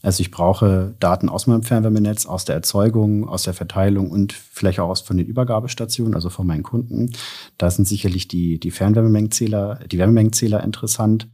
Also 0.03 0.21
ich 0.21 0.31
brauche 0.31 0.95
Daten 1.01 1.31
aus 1.31 1.47
meinem 1.47 1.63
Fernwärmenetz, 1.63 2.27
aus 2.27 2.45
der 2.45 2.55
Erzeugung, 2.55 3.27
aus 3.27 3.45
der 3.45 3.55
Verteilung 3.55 4.11
und 4.11 4.35
vielleicht 4.35 4.79
auch 4.79 4.91
aus 4.91 5.01
von 5.01 5.17
den 5.17 5.25
Übergabestationen, 5.25 6.15
also 6.15 6.29
von 6.29 6.47
meinen 6.47 6.65
Kunden. 6.65 7.13
Da 7.57 7.71
sind 7.71 7.89
sicherlich 7.89 8.29
die, 8.29 8.61
die 8.61 8.73
Fernwärmemengenzähler, 8.73 9.77
die 9.91 9.97
Wärmemengenzähler 9.97 10.63
interessant. 10.63 11.31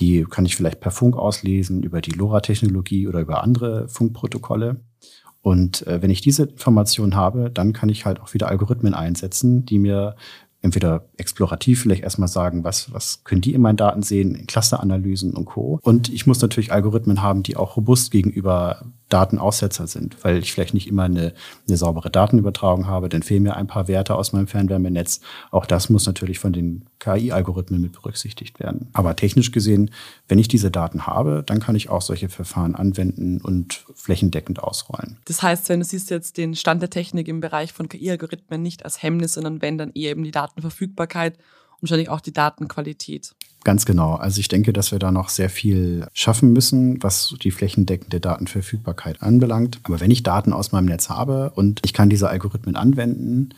Die 0.00 0.24
kann 0.24 0.44
ich 0.44 0.56
vielleicht 0.56 0.80
per 0.80 0.90
Funk 0.90 1.14
auslesen, 1.14 1.84
über 1.84 2.00
die 2.00 2.10
LoRa-Technologie 2.10 3.06
oder 3.06 3.20
über 3.20 3.44
andere 3.44 3.86
Funkprotokolle. 3.86 4.80
Und 5.40 5.86
äh, 5.86 6.02
wenn 6.02 6.10
ich 6.10 6.20
diese 6.20 6.42
Information 6.46 7.14
habe, 7.14 7.48
dann 7.48 7.72
kann 7.72 7.90
ich 7.90 8.06
halt 8.06 8.20
auch 8.20 8.34
wieder 8.34 8.48
Algorithmen 8.48 8.92
einsetzen, 8.92 9.64
die 9.64 9.78
mir 9.78 10.16
entweder 10.62 11.04
explorativ 11.16 11.82
vielleicht 11.82 12.02
erstmal 12.02 12.28
sagen, 12.28 12.64
was, 12.64 12.92
was 12.92 13.24
können 13.24 13.40
die 13.40 13.54
in 13.54 13.62
meinen 13.62 13.76
Daten 13.76 14.02
sehen, 14.02 14.34
in 14.34 14.46
Clusteranalysen 14.46 15.34
und 15.34 15.46
Co. 15.46 15.78
Und 15.82 16.08
ich 16.08 16.26
muss 16.26 16.40
natürlich 16.42 16.72
Algorithmen 16.72 17.22
haben, 17.22 17.42
die 17.42 17.56
auch 17.56 17.76
robust 17.76 18.10
gegenüber 18.10 18.84
Datenaussetzer 19.10 19.86
sind, 19.86 20.16
weil 20.22 20.38
ich 20.38 20.52
vielleicht 20.52 20.72
nicht 20.72 20.86
immer 20.86 21.02
eine, 21.02 21.34
eine 21.66 21.76
saubere 21.76 22.10
Datenübertragung 22.10 22.86
habe, 22.86 23.08
dann 23.08 23.22
fehlen 23.22 23.42
mir 23.42 23.56
ein 23.56 23.66
paar 23.66 23.88
Werte 23.88 24.14
aus 24.14 24.32
meinem 24.32 24.46
Fernwärmenetz. 24.46 25.20
Auch 25.50 25.66
das 25.66 25.90
muss 25.90 26.06
natürlich 26.06 26.38
von 26.38 26.52
den 26.52 26.86
KI-Algorithmen 27.00 27.80
mit 27.80 27.92
berücksichtigt 27.92 28.60
werden. 28.60 28.88
Aber 28.92 29.16
technisch 29.16 29.50
gesehen, 29.50 29.90
wenn 30.28 30.38
ich 30.38 30.48
diese 30.48 30.70
Daten 30.70 31.06
habe, 31.06 31.42
dann 31.44 31.58
kann 31.60 31.74
ich 31.74 31.90
auch 31.90 32.02
solche 32.02 32.28
Verfahren 32.28 32.74
anwenden 32.74 33.40
und 33.40 33.84
flächendeckend 33.94 34.62
ausrollen. 34.62 35.18
Das 35.24 35.42
heißt, 35.42 35.68
wenn 35.68 35.80
du 35.80 35.84
siehst 35.84 36.10
jetzt 36.10 36.36
den 36.36 36.54
Stand 36.54 36.80
der 36.80 36.90
Technik 36.90 37.26
im 37.26 37.40
Bereich 37.40 37.72
von 37.72 37.88
KI-Algorithmen 37.88 38.62
nicht 38.62 38.84
als 38.84 39.02
Hemmnis, 39.02 39.34
sondern 39.34 39.60
wenn 39.60 39.76
dann 39.76 39.90
eher 39.92 40.12
eben 40.12 40.22
die 40.22 40.30
Datenverfügbarkeit 40.50 41.36
und 41.36 41.82
wahrscheinlich 41.82 42.08
auch 42.08 42.20
die 42.20 42.32
Datenqualität. 42.32 43.34
Ganz 43.62 43.84
genau. 43.84 44.14
Also 44.14 44.40
ich 44.40 44.48
denke, 44.48 44.72
dass 44.72 44.90
wir 44.90 44.98
da 44.98 45.12
noch 45.12 45.28
sehr 45.28 45.50
viel 45.50 46.06
schaffen 46.14 46.52
müssen, 46.52 47.02
was 47.02 47.34
die 47.42 47.50
flächendeckende 47.50 48.18
Datenverfügbarkeit 48.18 49.22
anbelangt. 49.22 49.80
Aber 49.82 50.00
wenn 50.00 50.10
ich 50.10 50.22
Daten 50.22 50.54
aus 50.54 50.72
meinem 50.72 50.86
Netz 50.86 51.10
habe 51.10 51.52
und 51.54 51.80
ich 51.84 51.92
kann 51.92 52.08
diese 52.08 52.30
Algorithmen 52.30 52.76
anwenden, 52.76 53.50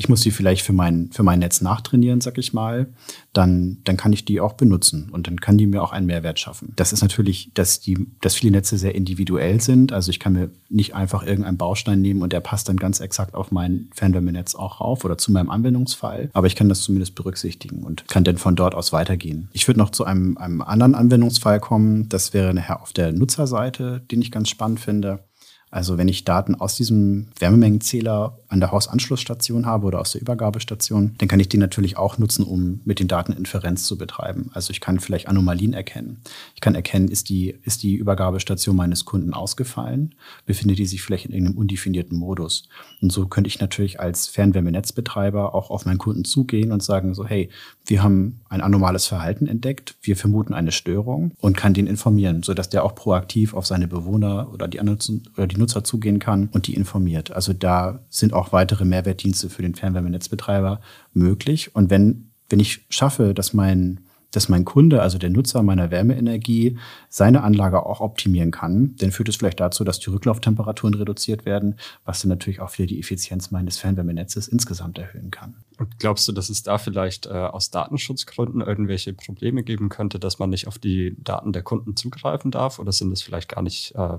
ich 0.00 0.08
muss 0.08 0.22
die 0.22 0.30
vielleicht 0.30 0.62
für 0.62 0.72
mein, 0.72 1.10
für 1.12 1.22
mein 1.22 1.40
Netz 1.40 1.60
nachtrainieren, 1.60 2.22
sag 2.22 2.38
ich 2.38 2.54
mal, 2.54 2.86
dann, 3.34 3.82
dann 3.84 3.98
kann 3.98 4.14
ich 4.14 4.24
die 4.24 4.40
auch 4.40 4.54
benutzen 4.54 5.10
und 5.12 5.26
dann 5.26 5.40
kann 5.42 5.58
die 5.58 5.66
mir 5.66 5.82
auch 5.82 5.92
einen 5.92 6.06
Mehrwert 6.06 6.40
schaffen. 6.40 6.72
Das 6.76 6.94
ist 6.94 7.02
natürlich, 7.02 7.50
dass 7.52 7.80
die, 7.80 8.06
dass 8.22 8.34
viele 8.34 8.52
Netze 8.52 8.78
sehr 8.78 8.94
individuell 8.94 9.60
sind. 9.60 9.92
Also 9.92 10.08
ich 10.08 10.18
kann 10.18 10.32
mir 10.32 10.50
nicht 10.70 10.94
einfach 10.94 11.22
irgendeinen 11.22 11.58
Baustein 11.58 12.00
nehmen 12.00 12.22
und 12.22 12.32
der 12.32 12.40
passt 12.40 12.70
dann 12.70 12.78
ganz 12.78 13.00
exakt 13.00 13.34
auf 13.34 13.52
mein 13.52 13.90
Fernwärmenetz 13.94 14.54
auch 14.54 14.80
rauf 14.80 15.04
oder 15.04 15.18
zu 15.18 15.32
meinem 15.32 15.50
Anwendungsfall. 15.50 16.30
Aber 16.32 16.46
ich 16.46 16.56
kann 16.56 16.70
das 16.70 16.80
zumindest 16.80 17.14
berücksichtigen 17.14 17.84
und 17.84 18.08
kann 18.08 18.24
dann 18.24 18.38
von 18.38 18.56
dort 18.56 18.74
aus 18.74 18.94
weitergehen. 18.94 19.50
Ich 19.52 19.68
würde 19.68 19.80
noch 19.80 19.90
zu 19.90 20.06
einem, 20.06 20.38
einem 20.38 20.62
anderen 20.62 20.94
Anwendungsfall 20.94 21.60
kommen. 21.60 22.08
Das 22.08 22.32
wäre 22.32 22.54
nachher 22.54 22.80
auf 22.80 22.94
der 22.94 23.12
Nutzerseite, 23.12 24.00
den 24.10 24.22
ich 24.22 24.32
ganz 24.32 24.48
spannend 24.48 24.80
finde. 24.80 25.24
Also 25.72 25.98
wenn 25.98 26.08
ich 26.08 26.24
Daten 26.24 26.56
aus 26.56 26.74
diesem 26.74 27.28
Wärmemengenzähler 27.38 28.36
an 28.48 28.58
der 28.58 28.72
Hausanschlussstation 28.72 29.66
habe 29.66 29.86
oder 29.86 30.00
aus 30.00 30.12
der 30.12 30.20
Übergabestation, 30.20 31.14
dann 31.18 31.28
kann 31.28 31.38
ich 31.38 31.48
die 31.48 31.58
natürlich 31.58 31.96
auch 31.96 32.18
nutzen, 32.18 32.44
um 32.44 32.80
mit 32.84 32.98
den 32.98 33.06
Daten 33.06 33.32
Inferenz 33.32 33.84
zu 33.84 33.96
betreiben. 33.96 34.50
Also 34.52 34.72
ich 34.72 34.80
kann 34.80 34.98
vielleicht 34.98 35.28
Anomalien 35.28 35.72
erkennen. 35.72 36.22
Ich 36.56 36.60
kann 36.60 36.74
erkennen, 36.74 37.06
ist 37.06 37.28
die, 37.28 37.54
ist 37.62 37.84
die 37.84 37.94
Übergabestation 37.94 38.74
meines 38.74 39.04
Kunden 39.04 39.32
ausgefallen? 39.32 40.16
Befindet 40.44 40.78
die 40.78 40.86
sich 40.86 41.02
vielleicht 41.02 41.26
in 41.26 41.32
irgendeinem 41.32 41.58
undefinierten 41.58 42.18
Modus? 42.18 42.68
Und 43.00 43.12
so 43.12 43.26
könnte 43.26 43.48
ich 43.48 43.60
natürlich 43.60 44.00
als 44.00 44.26
Fernwärmenetzbetreiber 44.26 45.54
auch 45.54 45.70
auf 45.70 45.86
meinen 45.86 45.98
Kunden 45.98 46.24
zugehen 46.24 46.72
und 46.72 46.82
sagen 46.82 47.14
so, 47.14 47.24
hey, 47.24 47.48
wir 47.86 48.02
haben 48.02 48.40
ein 48.48 48.60
anomales 48.60 49.06
Verhalten 49.06 49.46
entdeckt, 49.46 49.94
wir 50.02 50.16
vermuten 50.16 50.52
eine 50.52 50.72
Störung 50.72 51.32
und 51.40 51.56
kann 51.56 51.74
den 51.74 51.86
informieren, 51.86 52.42
sodass 52.42 52.68
der 52.68 52.84
auch 52.84 52.96
proaktiv 52.96 53.54
auf 53.54 53.66
seine 53.66 53.86
Bewohner 53.86 54.52
oder 54.52 54.66
die 54.66 54.80
anderen 54.80 55.00
oder 55.36 55.46
die 55.46 55.59
Nutzer 55.60 55.84
zugehen 55.84 56.18
kann 56.18 56.48
und 56.52 56.66
die 56.66 56.74
informiert. 56.74 57.30
Also 57.30 57.52
da 57.52 58.00
sind 58.08 58.32
auch 58.32 58.52
weitere 58.52 58.84
Mehrwertdienste 58.84 59.50
für 59.50 59.62
den 59.62 59.74
Fernwärmenetzbetreiber 59.74 60.80
möglich. 61.14 61.74
Und 61.74 61.90
wenn, 61.90 62.30
wenn 62.48 62.60
ich 62.60 62.84
schaffe, 62.88 63.34
dass 63.34 63.52
mein 63.52 64.00
dass 64.30 64.48
mein 64.48 64.64
Kunde, 64.64 65.02
also 65.02 65.18
der 65.18 65.30
Nutzer 65.30 65.62
meiner 65.62 65.90
Wärmeenergie, 65.90 66.78
seine 67.08 67.42
Anlage 67.42 67.84
auch 67.84 68.00
optimieren 68.00 68.50
kann, 68.50 68.94
dann 68.98 69.10
führt 69.10 69.28
es 69.28 69.36
vielleicht 69.36 69.60
dazu, 69.60 69.84
dass 69.84 69.98
die 69.98 70.10
Rücklauftemperaturen 70.10 70.94
reduziert 70.94 71.44
werden, 71.44 71.76
was 72.04 72.20
dann 72.20 72.28
natürlich 72.28 72.60
auch 72.60 72.76
wieder 72.78 72.86
die 72.86 73.00
Effizienz 73.00 73.50
meines 73.50 73.78
Fernwärmenetzes 73.78 74.48
insgesamt 74.48 74.98
erhöhen 74.98 75.30
kann. 75.30 75.56
Und 75.78 75.98
glaubst 75.98 76.28
du, 76.28 76.32
dass 76.32 76.50
es 76.50 76.62
da 76.62 76.78
vielleicht 76.78 77.26
äh, 77.26 77.30
aus 77.30 77.70
Datenschutzgründen 77.70 78.60
irgendwelche 78.60 79.12
Probleme 79.12 79.62
geben 79.62 79.88
könnte, 79.88 80.18
dass 80.18 80.38
man 80.38 80.50
nicht 80.50 80.68
auf 80.68 80.78
die 80.78 81.16
Daten 81.18 81.52
der 81.52 81.62
Kunden 81.62 81.96
zugreifen 81.96 82.50
darf? 82.50 82.78
Oder 82.78 82.92
sind 82.92 83.12
es 83.12 83.22
vielleicht 83.22 83.48
gar 83.48 83.62
nicht 83.62 83.94
äh, 83.96 84.18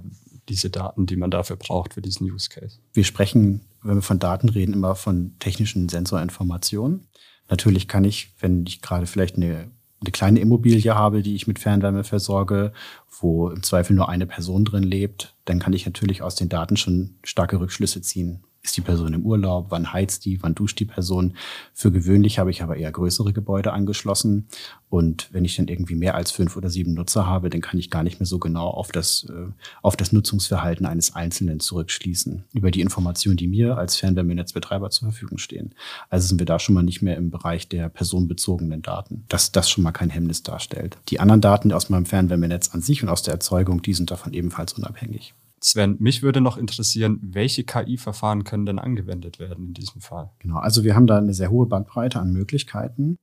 diese 0.50 0.70
Daten, 0.70 1.06
die 1.06 1.16
man 1.16 1.32
dafür 1.32 1.56
braucht 1.56 1.94
für 1.94 2.02
diesen 2.02 2.32
Use 2.32 2.50
Case? 2.50 2.80
Wir 2.94 3.04
sprechen, 3.04 3.62
wenn 3.84 3.96
wir 3.96 4.02
von 4.02 4.20
Daten 4.20 4.50
reden, 4.50 4.74
immer 4.74 4.96
von 4.96 5.36
technischen 5.40 5.90
Sensorinformationen. 5.90 7.08
Natürlich 7.50 7.88
kann 7.88 8.04
ich, 8.04 8.34
wenn 8.40 8.66
ich 8.66 8.82
gerade 8.82 9.06
vielleicht 9.06 9.36
eine, 9.36 9.72
eine 10.00 10.12
kleine 10.12 10.40
Immobilie 10.40 10.96
habe, 10.96 11.22
die 11.22 11.36
ich 11.36 11.48
mit 11.48 11.60
Fernwärme 11.60 12.04
versorge, 12.04 12.74
wo 13.20 13.50
im 13.50 13.64
Zweifel 13.64 13.96
nur 13.96 14.10
eine 14.10 14.26
Person 14.26 14.66
drin 14.66 14.84
lebt, 14.84 15.36
dann 15.46 15.60
kann 15.60 15.74
ich 15.74 15.86
natürlich 15.86 16.22
aus 16.22 16.36
den 16.36 16.50
Daten 16.50 16.78
schon 16.78 17.16
starke 17.24 17.60
Rückschlüsse 17.60 18.02
ziehen 18.02 18.44
ist 18.64 18.78
die 18.78 18.82
Person 18.82 19.14
im 19.14 19.26
Urlaub, 19.26 19.68
wann 19.70 19.92
heizt 19.92 20.26
die, 20.26 20.42
wann 20.44 20.54
duscht 20.54 20.80
die 20.80 20.86
Person. 20.86 21.34
Für 21.74 21.92
gewöhnlich 21.92 22.38
habe 22.38 22.52
ich 22.52 22.62
aber 22.62 22.78
eher 22.78 22.92
größere 22.92 23.34
Gebäude 23.34 23.74
angeschlossen. 23.74 24.48
Und 24.90 25.30
wenn 25.32 25.46
ich 25.46 25.56
dann 25.56 25.68
irgendwie 25.68 25.96
mehr 25.96 26.16
als 26.16 26.32
fünf 26.32 26.56
oder 26.56 26.70
sieben 26.70 26.94
Nutzer 26.94 27.26
habe, 27.26 27.50
dann 27.50 27.62
kann 27.62 27.80
ich 27.80 27.90
gar 27.90 28.04
nicht 28.04 28.20
mehr 28.20 28.28
so 28.28 28.38
genau 28.38 28.68
auf 28.68 28.92
das, 28.92 29.26
äh, 29.30 29.52
auf 29.82 29.98
das 29.98 30.12
Nutzungsverhalten 30.12 30.86
eines 30.86 31.16
Einzelnen 31.16 31.60
zurückschließen. 31.60 32.44
Über 32.54 32.72
die 32.72 32.82
Informationen, 32.82 33.38
die 33.38 33.48
mir 33.48 33.78
als 33.78 33.96
Fernwärmenetzbetreiber 33.96 34.90
zur 34.92 35.10
Verfügung 35.10 35.40
stehen. 35.40 35.74
Also 36.10 36.28
sind 36.28 36.40
wir 36.40 36.46
da 36.46 36.60
schon 36.60 36.76
mal 36.76 36.84
nicht 36.84 37.02
mehr 37.02 37.18
im 37.18 37.32
Bereich 37.32 37.68
der 37.68 37.90
personenbezogenen 37.90 38.82
Daten. 38.82 39.24
Dass 39.28 39.52
das 39.52 39.70
schon 39.70 39.84
mal 39.84 39.92
kein 39.92 40.10
Hemmnis 40.10 40.44
darstellt. 40.44 40.98
Die 41.10 41.20
anderen 41.20 41.42
Daten 41.42 41.72
aus 41.72 41.90
meinem 41.90 42.06
Fernwärmenetz 42.06 42.70
an 42.74 42.82
sich 42.82 43.02
und 43.02 43.10
aus 43.10 43.24
der 43.24 43.34
Erzeugung, 43.34 43.82
die 43.82 43.94
sind 43.94 44.12
davon 44.12 44.34
ebenfalls 44.34 44.74
unabhängig. 44.74 45.34
Sven, 45.64 45.98
mich 46.00 46.24
würde 46.24 46.42
noch 46.42 46.58
interessieren, 46.58 47.20
welche 47.22 47.64
KI-Verfahren 47.64 48.44
können 48.44 48.66
denn 48.66 48.80
angewendet 48.80 49.38
werden 49.38 49.68
in 49.68 49.74
diesem 49.76 50.02
Fall? 50.02 50.32
Genau, 50.40 50.58
also 50.58 50.84
wir 50.84 50.96
haben 50.96 51.06
da 51.06 51.20
eine 51.20 51.36
sehr 51.36 51.52
hohe 51.52 51.68
Bandbreite 51.68 52.20
an 52.20 52.34
Möglichkeiten. 52.34 53.20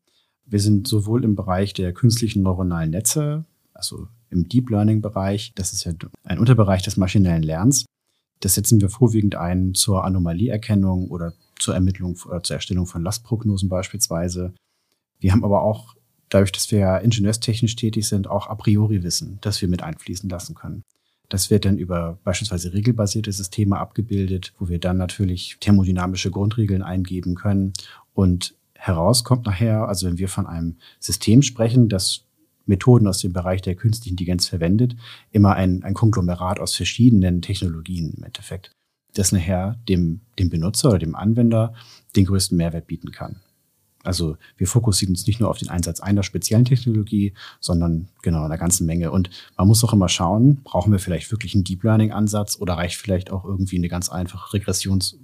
Wir 0.47 0.61
sind 0.61 0.87
sowohl 0.87 1.25
im 1.25 1.35
Bereich 1.35 1.73
der 1.73 1.92
künstlichen 1.92 2.42
neuronalen 2.42 2.90
Netze, 2.90 3.45
also 3.75 4.07
im 4.30 4.49
Deep 4.49 4.71
Learning-Bereich, 4.71 5.52
das 5.57 5.73
ist 5.73 5.85
ja 5.85 5.92
ein 6.23 6.38
Unterbereich 6.38 6.83
des 6.83 6.97
maschinellen 6.97 7.42
Lernens. 7.42 7.87
Das 8.40 8.54
setzen 8.54 8.80
wir 8.80 8.88
vorwiegend 8.88 9.35
ein 9.35 9.75
zur 9.75 10.04
Anomalieerkennung 10.04 11.09
oder 11.09 11.33
zur 11.59 11.75
Ermittlung 11.75 12.16
oder 12.26 12.42
zur 12.42 12.54
Erstellung 12.54 12.87
von 12.87 13.02
Lastprognosen 13.02 13.68
beispielsweise. 13.68 14.54
Wir 15.18 15.33
haben 15.33 15.45
aber 15.45 15.62
auch, 15.62 15.97
dadurch, 16.28 16.52
dass 16.52 16.71
wir 16.71 17.00
ingenieurstechnisch 17.00 17.75
tätig 17.75 18.07
sind, 18.07 18.28
auch 18.28 18.49
a 18.49 18.54
priori 18.54 19.02
Wissen, 19.02 19.38
das 19.40 19.61
wir 19.61 19.68
mit 19.68 19.83
einfließen 19.83 20.30
lassen 20.30 20.54
können. 20.54 20.85
Das 21.29 21.51
wird 21.51 21.65
dann 21.65 21.77
über 21.77 22.19
beispielsweise 22.25 22.73
regelbasierte 22.73 23.33
Systeme 23.33 23.79
abgebildet, 23.79 24.55
wo 24.59 24.69
wir 24.69 24.79
dann 24.79 24.97
natürlich 24.97 25.59
thermodynamische 25.61 26.31
Grundregeln 26.31 26.83
eingeben 26.83 27.35
können. 27.35 27.75
Und 28.15 28.55
heraus 28.75 29.25
kommt 29.25 29.45
nachher, 29.45 29.89
also 29.89 30.07
wenn 30.07 30.19
wir 30.19 30.29
von 30.29 30.47
einem 30.47 30.77
System 31.01 31.43
sprechen, 31.43 31.89
das 31.89 32.25
Methoden 32.65 33.07
aus 33.07 33.21
dem 33.21 33.33
Bereich 33.33 33.63
der 33.63 33.75
künstlichen 33.75 34.15
Intelligenz 34.15 34.47
verwendet, 34.47 34.97
immer 35.31 35.55
ein, 35.55 35.83
ein 35.83 35.95
Konglomerat 35.95 36.61
aus 36.61 36.75
verschiedenen 36.75 37.43
Technologien 37.43 38.15
im 38.17 38.25
Endeffekt, 38.25 38.71
das 39.15 39.33
nachher 39.33 39.79
dem, 39.89 40.21
dem 40.39 40.51
Benutzer 40.51 40.91
oder 40.91 40.99
dem 40.99 41.15
Anwender 41.15 41.75
den 42.15 42.27
größten 42.27 42.57
Mehrwert 42.57 42.87
bieten 42.87 43.11
kann. 43.11 43.41
Also 44.05 44.37
wir 44.57 44.67
fokussieren 44.67 45.12
uns 45.12 45.26
nicht 45.26 45.40
nur 45.40 45.50
auf 45.50 45.59
den 45.59 45.69
Einsatz 45.69 46.00
einer 46.00 46.23
speziellen 46.23 46.64
Technologie, 46.64 47.35
sondern 47.61 48.09
genau 48.23 48.45
einer 48.45 48.59
ganzen 48.59 48.87
Menge. 48.87 49.11
Und 49.11 49.31
man 49.57 49.67
muss 49.67 49.85
auch 49.85 49.93
immer 49.93 50.09
schauen, 50.09 50.62
brauchen 50.62 50.93
wir 50.93 50.99
vielleicht 50.99 51.31
wirklich 51.31 51.55
einen 51.55 51.64
Deep 51.64 51.83
Learning 51.83 52.12
Ansatz 52.12 52.59
oder 52.61 52.75
reicht 52.75 52.97
vielleicht 52.97 53.31
auch 53.31 53.45
irgendwie 53.45 53.76
eine 53.76 53.88
ganz 53.88 54.09
einfache 54.09 54.55
Regressions 54.55 55.19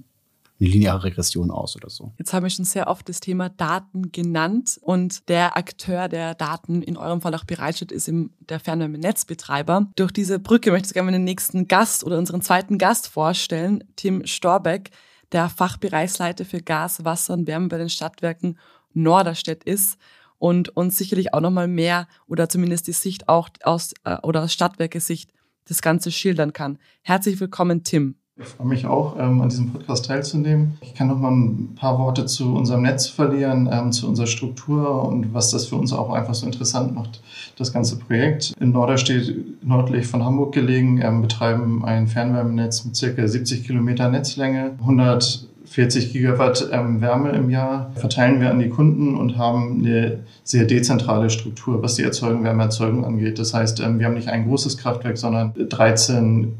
eine 0.60 0.68
lineare 0.68 1.04
Regression 1.04 1.50
aus 1.50 1.76
oder 1.76 1.90
so. 1.90 2.12
Jetzt 2.18 2.32
haben 2.32 2.44
wir 2.44 2.50
schon 2.50 2.64
sehr 2.64 2.86
oft 2.86 3.08
das 3.08 3.20
Thema 3.20 3.48
Daten 3.48 4.12
genannt 4.12 4.78
und 4.80 5.28
der 5.28 5.56
Akteur, 5.56 6.08
der 6.08 6.34
Daten 6.34 6.82
in 6.82 6.96
eurem 6.96 7.20
Fall 7.20 7.34
auch 7.34 7.44
bereitstellt, 7.44 7.92
ist 7.92 8.08
im, 8.08 8.30
der 8.38 8.60
Fernwärmenetzbetreiber. 8.60 9.88
Durch 9.96 10.12
diese 10.12 10.38
Brücke 10.38 10.70
möchte 10.70 10.88
ich 10.88 10.94
gerne 10.94 11.12
den 11.12 11.24
nächsten 11.24 11.66
Gast 11.66 12.04
oder 12.04 12.18
unseren 12.18 12.40
zweiten 12.40 12.78
Gast 12.78 13.08
vorstellen, 13.08 13.82
Tim 13.96 14.26
Storbeck, 14.26 14.90
der 15.34 15.48
Fachbereichsleiter 15.48 16.44
für 16.44 16.62
Gas, 16.62 17.04
Wasser 17.04 17.34
und 17.34 17.46
Wärme 17.46 17.68
bei 17.68 17.76
den 17.76 17.90
Stadtwerken 17.90 18.58
Norderstedt 18.92 19.64
ist 19.64 19.98
und 20.38 20.74
uns 20.76 20.96
sicherlich 20.96 21.34
auch 21.34 21.40
nochmal 21.40 21.68
mehr 21.68 22.06
oder 22.28 22.48
zumindest 22.48 22.86
die 22.86 22.92
Sicht 22.92 23.28
auch 23.28 23.48
aus 23.62 23.92
äh, 24.04 24.16
oder 24.22 24.44
aus 24.44 24.52
Stadtwerke-Sicht 24.52 25.32
das 25.66 25.82
Ganze 25.82 26.12
schildern 26.12 26.52
kann. 26.52 26.78
Herzlich 27.02 27.40
willkommen, 27.40 27.82
Tim. 27.82 28.16
Ich 28.36 28.46
freue 28.46 28.66
mich 28.66 28.84
auch, 28.84 29.16
ähm, 29.16 29.40
an 29.42 29.48
diesem 29.48 29.70
Podcast 29.70 30.06
teilzunehmen. 30.06 30.76
Ich 30.80 30.92
kann 30.94 31.06
noch 31.06 31.20
mal 31.20 31.30
ein 31.30 31.76
paar 31.76 32.00
Worte 32.00 32.26
zu 32.26 32.52
unserem 32.52 32.82
Netz 32.82 33.06
verlieren, 33.06 33.68
ähm, 33.70 33.92
zu 33.92 34.08
unserer 34.08 34.26
Struktur 34.26 35.04
und 35.04 35.32
was 35.32 35.52
das 35.52 35.66
für 35.66 35.76
uns 35.76 35.92
auch 35.92 36.12
einfach 36.12 36.34
so 36.34 36.44
interessant 36.44 36.96
macht. 36.96 37.22
Das 37.56 37.72
ganze 37.72 37.96
Projekt 37.96 38.52
in 38.58 38.72
Norderstedt, 38.72 39.62
nördlich 39.62 40.08
von 40.08 40.24
Hamburg 40.24 40.52
gelegen, 40.52 41.00
ähm, 41.00 41.22
betreiben 41.22 41.84
ein 41.84 42.08
Fernwärmenetz 42.08 42.84
mit 42.84 42.96
circa 42.96 43.28
70 43.28 43.64
Kilometer 43.64 44.08
Netzlänge, 44.08 44.72
140 44.80 46.12
Gigawatt 46.12 46.70
ähm, 46.72 47.00
Wärme 47.00 47.30
im 47.30 47.50
Jahr 47.50 47.92
verteilen 47.94 48.40
wir 48.40 48.50
an 48.50 48.58
die 48.58 48.68
Kunden 48.68 49.16
und 49.16 49.38
haben 49.38 49.78
eine 49.78 50.24
sehr 50.42 50.64
dezentrale 50.64 51.30
Struktur, 51.30 51.84
was 51.84 51.94
die 51.94 52.02
Erzeugung, 52.02 52.42
Wärmeerzeugung 52.42 53.04
angeht. 53.04 53.38
Das 53.38 53.54
heißt, 53.54 53.78
ähm, 53.78 54.00
wir 54.00 54.06
haben 54.06 54.14
nicht 54.14 54.28
ein 54.28 54.48
großes 54.48 54.76
Kraftwerk, 54.76 55.18
sondern 55.18 55.54
13 55.56 56.54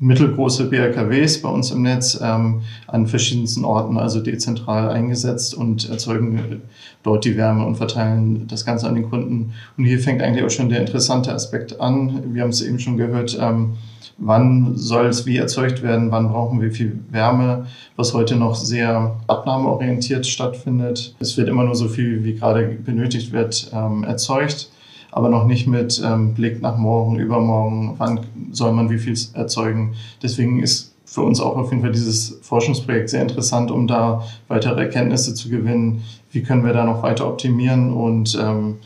mittelgroße 0.00 0.70
BRKWs 0.70 1.42
bei 1.42 1.48
uns 1.50 1.70
im 1.70 1.82
Netz 1.82 2.18
ähm, 2.22 2.62
an 2.86 3.06
verschiedensten 3.06 3.66
Orten, 3.66 3.98
also 3.98 4.20
dezentral 4.20 4.88
eingesetzt 4.88 5.54
und 5.54 5.88
erzeugen 5.90 6.62
dort 7.02 7.26
die 7.26 7.36
Wärme 7.36 7.66
und 7.66 7.76
verteilen 7.76 8.46
das 8.48 8.64
Ganze 8.64 8.88
an 8.88 8.94
den 8.94 9.10
Kunden. 9.10 9.52
Und 9.76 9.84
hier 9.84 9.98
fängt 9.98 10.22
eigentlich 10.22 10.44
auch 10.44 10.50
schon 10.50 10.70
der 10.70 10.80
interessante 10.80 11.32
Aspekt 11.32 11.80
an. 11.80 12.34
Wir 12.34 12.42
haben 12.42 12.50
es 12.50 12.62
eben 12.62 12.78
schon 12.78 12.96
gehört, 12.96 13.38
ähm, 13.38 13.74
wann 14.16 14.74
soll 14.74 15.06
es 15.06 15.26
wie 15.26 15.36
erzeugt 15.36 15.82
werden, 15.82 16.10
wann 16.10 16.30
brauchen 16.30 16.62
wir 16.62 16.72
viel 16.72 16.98
Wärme, 17.10 17.66
was 17.96 18.14
heute 18.14 18.36
noch 18.36 18.54
sehr 18.54 19.16
abnahmeorientiert 19.26 20.26
stattfindet. 20.26 21.14
Es 21.20 21.36
wird 21.36 21.48
immer 21.48 21.64
nur 21.64 21.74
so 21.74 21.88
viel, 21.88 22.24
wie 22.24 22.34
gerade 22.34 22.64
benötigt 22.64 23.32
wird, 23.32 23.70
ähm, 23.74 24.04
erzeugt 24.04 24.70
aber 25.12 25.28
noch 25.28 25.46
nicht 25.46 25.66
mit 25.66 26.00
ähm, 26.04 26.34
Blick 26.34 26.62
nach 26.62 26.76
morgen, 26.76 27.16
übermorgen, 27.18 27.94
wann 27.98 28.20
soll 28.52 28.72
man 28.72 28.90
wie 28.90 28.98
viel 28.98 29.16
erzeugen. 29.34 29.94
Deswegen 30.22 30.62
ist 30.62 30.94
für 31.04 31.22
uns 31.22 31.40
auch 31.40 31.56
auf 31.56 31.70
jeden 31.70 31.82
Fall 31.82 31.92
dieses 31.92 32.38
Forschungsprojekt 32.42 33.10
sehr 33.10 33.22
interessant, 33.22 33.70
um 33.70 33.88
da 33.88 34.22
weitere 34.46 34.80
Erkenntnisse 34.82 35.34
zu 35.34 35.48
gewinnen. 35.48 36.04
Wie 36.30 36.42
können 36.42 36.64
wir 36.64 36.72
da 36.72 36.84
noch 36.84 37.02
weiter 37.02 37.26
optimieren 37.26 37.92
und 37.92 38.38
ähm, 38.40 38.76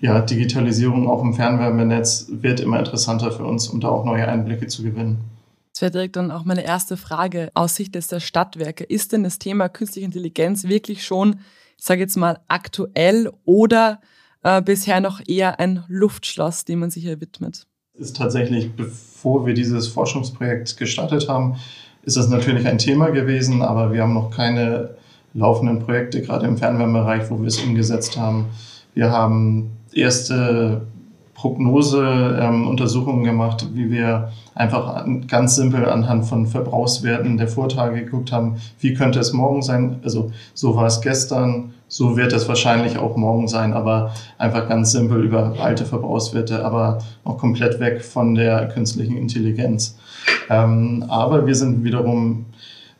ja, 0.00 0.20
Digitalisierung 0.20 1.08
auch 1.08 1.22
im 1.22 1.34
Fernwärmenetz 1.34 2.26
wird 2.30 2.60
immer 2.60 2.78
interessanter 2.78 3.30
für 3.30 3.44
uns, 3.44 3.68
um 3.68 3.80
da 3.80 3.88
auch 3.88 4.04
neue 4.04 4.26
Einblicke 4.26 4.66
zu 4.66 4.82
gewinnen. 4.82 5.18
Das 5.72 5.82
wäre 5.82 5.92
direkt 5.92 6.16
dann 6.16 6.30
auch 6.30 6.44
meine 6.44 6.64
erste 6.64 6.96
Frage 6.96 7.50
aus 7.54 7.76
Sicht 7.76 7.94
des 7.94 8.08
der 8.08 8.20
Stadtwerke. 8.20 8.84
Ist 8.84 9.12
denn 9.12 9.22
das 9.22 9.38
Thema 9.38 9.68
künstliche 9.68 10.06
Intelligenz 10.06 10.64
wirklich 10.64 11.04
schon, 11.04 11.40
ich 11.78 11.84
sage 11.84 12.00
jetzt 12.00 12.16
mal, 12.16 12.40
aktuell 12.48 13.30
oder 13.44 14.00
äh, 14.42 14.62
bisher 14.62 15.00
noch 15.00 15.20
eher 15.26 15.60
ein 15.60 15.84
Luftschloss, 15.88 16.64
dem 16.64 16.80
man 16.80 16.90
sich 16.90 17.04
hier 17.04 17.20
widmet? 17.20 17.66
Ist 17.94 18.16
tatsächlich, 18.16 18.72
bevor 18.72 19.46
wir 19.46 19.54
dieses 19.54 19.88
Forschungsprojekt 19.88 20.76
gestartet 20.76 21.28
haben, 21.28 21.56
ist 22.02 22.16
das 22.16 22.28
natürlich 22.28 22.66
ein 22.66 22.78
Thema 22.78 23.10
gewesen, 23.10 23.62
aber 23.62 23.92
wir 23.92 24.02
haben 24.02 24.14
noch 24.14 24.30
keine 24.30 24.94
laufenden 25.34 25.80
Projekte, 25.80 26.22
gerade 26.22 26.46
im 26.46 26.56
Fernwärmebereich, 26.56 27.30
wo 27.30 27.40
wir 27.40 27.48
es 27.48 27.58
umgesetzt 27.58 28.16
haben. 28.18 28.46
Wir 28.94 29.10
haben 29.10 29.70
erste 29.92 30.86
Prognoseuntersuchungen 31.34 33.20
ähm, 33.20 33.24
gemacht, 33.24 33.68
wie 33.72 33.90
wir 33.90 34.32
einfach 34.54 35.06
ganz 35.26 35.56
simpel 35.56 35.86
anhand 35.88 36.26
von 36.26 36.46
Verbrauchswerten 36.46 37.38
der 37.38 37.48
Vortage 37.48 38.04
geguckt 38.04 38.30
haben, 38.30 38.56
wie 38.78 38.92
könnte 38.94 39.20
es 39.20 39.32
morgen 39.32 39.62
sein. 39.62 40.00
Also 40.02 40.32
so 40.52 40.76
war 40.76 40.86
es 40.86 41.00
gestern, 41.00 41.72
so 41.90 42.16
wird 42.16 42.32
es 42.32 42.48
wahrscheinlich 42.48 42.96
auch 42.96 43.16
morgen 43.16 43.48
sein, 43.48 43.72
aber 43.72 44.14
einfach 44.38 44.68
ganz 44.68 44.92
simpel 44.92 45.24
über 45.24 45.56
alte 45.58 45.84
Verbrauchswerte, 45.84 46.64
aber 46.64 46.98
auch 47.24 47.36
komplett 47.36 47.80
weg 47.80 48.02
von 48.02 48.36
der 48.36 48.68
künstlichen 48.68 49.16
Intelligenz. 49.16 49.98
Ähm, 50.48 51.04
aber 51.08 51.46
wir 51.46 51.54
sind 51.56 51.82
wiederum 51.82 52.46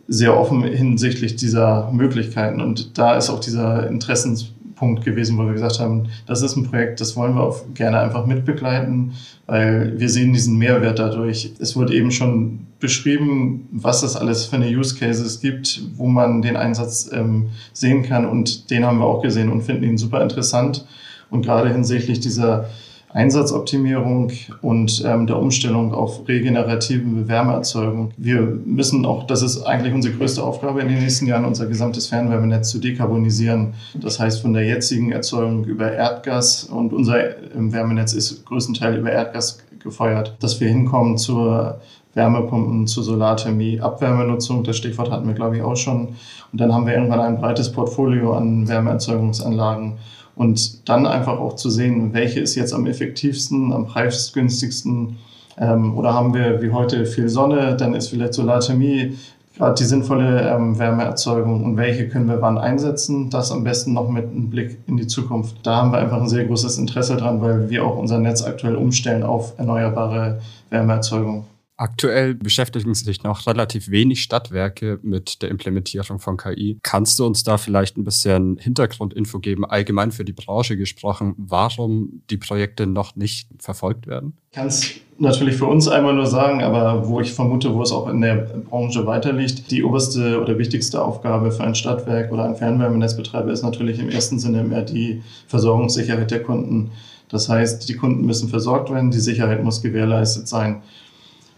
sehr 0.09 0.37
offen 0.37 0.65
hinsichtlich 0.65 1.37
dieser 1.37 1.89
Möglichkeiten 1.93 2.61
und 2.61 2.99
da 2.99 3.15
ist 3.15 3.31
auch 3.31 3.39
dieser 3.39 3.89
Interessens 3.89 4.53
Punkt 4.75 5.05
gewesen, 5.05 5.39
wo 5.39 5.45
wir 5.45 5.53
gesagt 5.53 5.79
haben, 5.79 6.09
das 6.27 6.43
ist 6.43 6.57
ein 6.57 6.65
Projekt, 6.65 7.01
das 7.01 7.15
wollen 7.15 7.35
wir 7.35 7.43
auch 7.43 7.61
gerne 7.75 8.01
einfach 8.01 8.27
mitbegleiten, 8.27 9.13
weil 9.47 10.01
wir 10.01 10.09
sehen 10.09 10.33
diesen 10.33 10.57
Mehrwert 10.57 10.99
dadurch. 10.99 11.53
Es 11.61 11.77
wurde 11.77 11.95
eben 11.95 12.11
schon 12.11 12.67
beschrieben, 12.81 13.69
was 13.71 14.03
es 14.03 14.17
alles 14.17 14.47
für 14.47 14.57
eine 14.57 14.69
Use 14.69 14.97
Cases 14.97 15.41
gibt, 15.41 15.83
wo 15.97 16.07
man 16.07 16.43
den 16.43 16.57
Einsatz 16.57 17.11
ähm, 17.13 17.51
sehen 17.73 18.03
kann 18.03 18.27
und 18.27 18.71
den 18.71 18.85
haben 18.85 18.99
wir 18.99 19.07
auch 19.07 19.23
gesehen 19.23 19.53
und 19.53 19.63
finden 19.63 19.85
ihn 19.85 19.99
super 19.99 20.23
interessant. 20.23 20.87
Und 21.31 21.43
gerade 21.45 21.73
hinsichtlich 21.73 22.19
dieser 22.19 22.69
Einsatzoptimierung 23.13 24.31
und 24.63 25.03
ähm, 25.05 25.27
der 25.27 25.37
Umstellung 25.37 25.93
auf 25.93 26.29
regenerative 26.29 27.27
Wärmeerzeugung. 27.27 28.13
Wir 28.17 28.41
müssen 28.41 29.05
auch, 29.05 29.27
das 29.27 29.43
ist 29.43 29.63
eigentlich 29.63 29.93
unsere 29.93 30.15
größte 30.15 30.43
Aufgabe 30.43 30.81
in 30.81 30.89
den 30.89 31.01
nächsten 31.01 31.27
Jahren, 31.27 31.45
unser 31.45 31.67
gesamtes 31.67 32.07
Fernwärmenetz 32.07 32.71
zu 32.71 32.79
dekarbonisieren. 32.79 33.75
Das 33.95 34.21
heißt, 34.21 34.43
von 34.43 34.53
der 34.53 34.65
jetzigen 34.65 35.11
Erzeugung 35.11 35.65
über 35.65 35.93
Erdgas 35.93 36.65
und 36.65 36.93
unser 36.93 37.37
ähm, 37.55 37.73
Wärmenetz 37.73 38.13
ist 38.13 38.45
größtenteils 38.47 38.99
über 38.99 39.11
Erdgas 39.11 39.59
gefeuert, 39.81 40.37
dass 40.41 40.61
wir 40.61 40.69
hinkommen 40.69 41.19
zur 41.19 41.81
Wärmepumpen, 42.21 42.87
zur 42.87 43.03
Solarthermie, 43.03 43.81
Abwärmenutzung, 43.81 44.63
das 44.63 44.77
Stichwort 44.77 45.11
hatten 45.11 45.27
wir, 45.27 45.35
glaube 45.35 45.57
ich, 45.57 45.63
auch 45.63 45.77
schon. 45.77 46.09
Und 46.53 46.61
dann 46.61 46.75
haben 46.75 46.87
wir 46.87 46.93
irgendwann 46.93 47.21
ein 47.21 47.41
breites 47.41 47.73
Portfolio 47.73 48.35
an 48.35 48.69
Wärmeerzeugungsanlagen 48.69 49.95
und 50.37 50.89
dann 50.89 51.07
einfach 51.07 51.39
auch 51.39 51.57
zu 51.57 51.71
sehen, 51.71 52.13
welche 52.13 52.41
ist 52.41 52.57
jetzt 52.57 52.75
am 52.75 52.87
effektivsten, 52.87 53.73
am 53.73 53.87
preisgünstigsten. 53.87 55.17
Ähm, 55.59 55.97
oder 55.97 56.13
haben 56.13 56.35
wir 56.35 56.61
wie 56.61 56.71
heute 56.71 57.07
viel 57.07 57.31
Sonne, 57.31 57.75
dann 57.77 57.95
ist 57.95 58.09
vielleicht 58.09 58.35
Solarthermie 58.35 59.17
gerade 59.57 59.75
die 59.75 59.85
sinnvolle 59.85 60.49
ähm, 60.51 60.79
Wärmeerzeugung 60.79 61.65
und 61.65 61.77
welche 61.79 62.09
können 62.09 62.29
wir 62.29 62.41
wann 62.43 62.59
einsetzen. 62.59 63.31
Das 63.31 63.51
am 63.51 63.65
besten 63.65 63.95
noch 63.95 64.09
mit 64.09 64.31
einem 64.31 64.51
Blick 64.51 64.79
in 64.87 64.97
die 64.99 65.07
Zukunft. 65.07 65.57
Da 65.63 65.77
haben 65.77 65.93
wir 65.93 65.99
einfach 65.99 66.21
ein 66.21 66.29
sehr 66.29 66.45
großes 66.45 66.77
Interesse 66.79 67.17
dran, 67.17 67.41
weil 67.41 67.71
wir 67.71 67.85
auch 67.85 67.97
unser 67.97 68.19
Netz 68.19 68.43
aktuell 68.43 68.77
umstellen 68.77 69.23
auf 69.23 69.59
erneuerbare 69.59 70.41
Wärmeerzeugung. 70.71 71.45
Aktuell 71.81 72.35
beschäftigen 72.35 72.93
sich 72.93 73.23
noch 73.23 73.47
relativ 73.47 73.91
wenig 73.91 74.23
Stadtwerke 74.23 74.99
mit 75.03 75.41
der 75.41 75.49
Implementierung 75.49 76.19
von 76.19 76.37
KI. 76.37 76.79
Kannst 76.83 77.19
du 77.19 77.25
uns 77.25 77.43
da 77.43 77.57
vielleicht 77.57 77.97
ein 77.97 78.05
bisschen 78.05 78.59
Hintergrundinfo 78.59 79.39
geben, 79.39 79.65
allgemein 79.65 80.13
für 80.13 80.27
die 80.27 80.35
Branche 80.35 80.77
gesprochen, 80.77 81.33
warum 81.39 82.21
die 82.29 82.37
Projekte 82.37 82.87
noch 82.87 83.17
nicht 83.17 83.49
verfolgt 83.59 84.07
werden? 84.07 84.35
Ich 84.51 84.57
kann 84.57 84.67
es 84.67 84.91
natürlich 85.17 85.57
für 85.57 85.65
uns 85.65 85.89
einmal 85.89 86.13
nur 86.13 86.27
sagen, 86.27 86.63
aber 86.63 87.09
wo 87.09 87.23
ich 87.23 87.33
vermute, 87.33 87.73
wo 87.73 87.81
es 87.81 87.93
auch 87.93 88.11
in 88.11 88.21
der 88.21 88.35
Branche 88.35 89.07
weiterliegt, 89.07 89.71
die 89.71 89.83
oberste 89.83 90.39
oder 90.39 90.59
wichtigste 90.59 91.03
Aufgabe 91.03 91.51
für 91.51 91.65
ein 91.65 91.75
Stadtwerk 91.75 92.31
oder 92.31 92.45
ein 92.45 92.57
Fernwärmenetzbetreiber 92.57 93.53
ist 93.53 93.63
natürlich 93.63 94.01
im 94.01 94.11
ersten 94.11 94.39
Sinne 94.39 94.65
mehr 94.65 94.83
die 94.83 95.23
Versorgungssicherheit 95.47 96.31
der 96.31 96.43
Kunden. 96.43 96.91
Das 97.31 97.49
heißt, 97.49 97.89
die 97.89 97.95
Kunden 97.95 98.27
müssen 98.27 98.51
versorgt 98.51 98.91
werden, 98.91 99.11
die 99.11 99.21
Sicherheit 99.21 99.65
muss 99.65 99.81
gewährleistet 99.81 100.47
sein. 100.47 100.83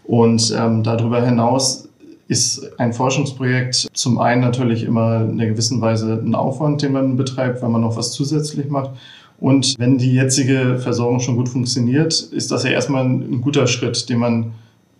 Und 0.05 0.53
ähm, 0.57 0.83
darüber 0.83 1.25
hinaus 1.25 1.87
ist 2.27 2.79
ein 2.79 2.93
Forschungsprojekt 2.93 3.89
zum 3.93 4.19
einen 4.19 4.41
natürlich 4.41 4.83
immer 4.83 5.21
in 5.21 5.31
einer 5.31 5.47
gewissen 5.47 5.81
Weise 5.81 6.21
ein 6.23 6.35
Aufwand, 6.35 6.81
den 6.81 6.93
man 6.93 7.15
betreibt, 7.15 7.61
weil 7.61 7.69
man 7.69 7.81
noch 7.81 7.95
was 7.97 8.11
zusätzlich 8.11 8.69
macht. 8.69 8.91
Und 9.39 9.75
wenn 9.77 9.97
die 9.97 10.13
jetzige 10.13 10.79
Versorgung 10.79 11.19
schon 11.19 11.35
gut 11.35 11.49
funktioniert, 11.49 12.13
ist 12.13 12.51
das 12.51 12.63
ja 12.63 12.71
erstmal 12.71 13.03
ein 13.03 13.41
guter 13.41 13.67
Schritt, 13.67 14.07
den 14.09 14.19
man 14.19 14.53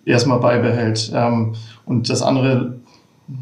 erstmal 0.05 0.39
beibehält. 0.39 1.11
Ähm, 1.15 1.53
und 1.85 2.09
das 2.09 2.21
andere 2.21 2.75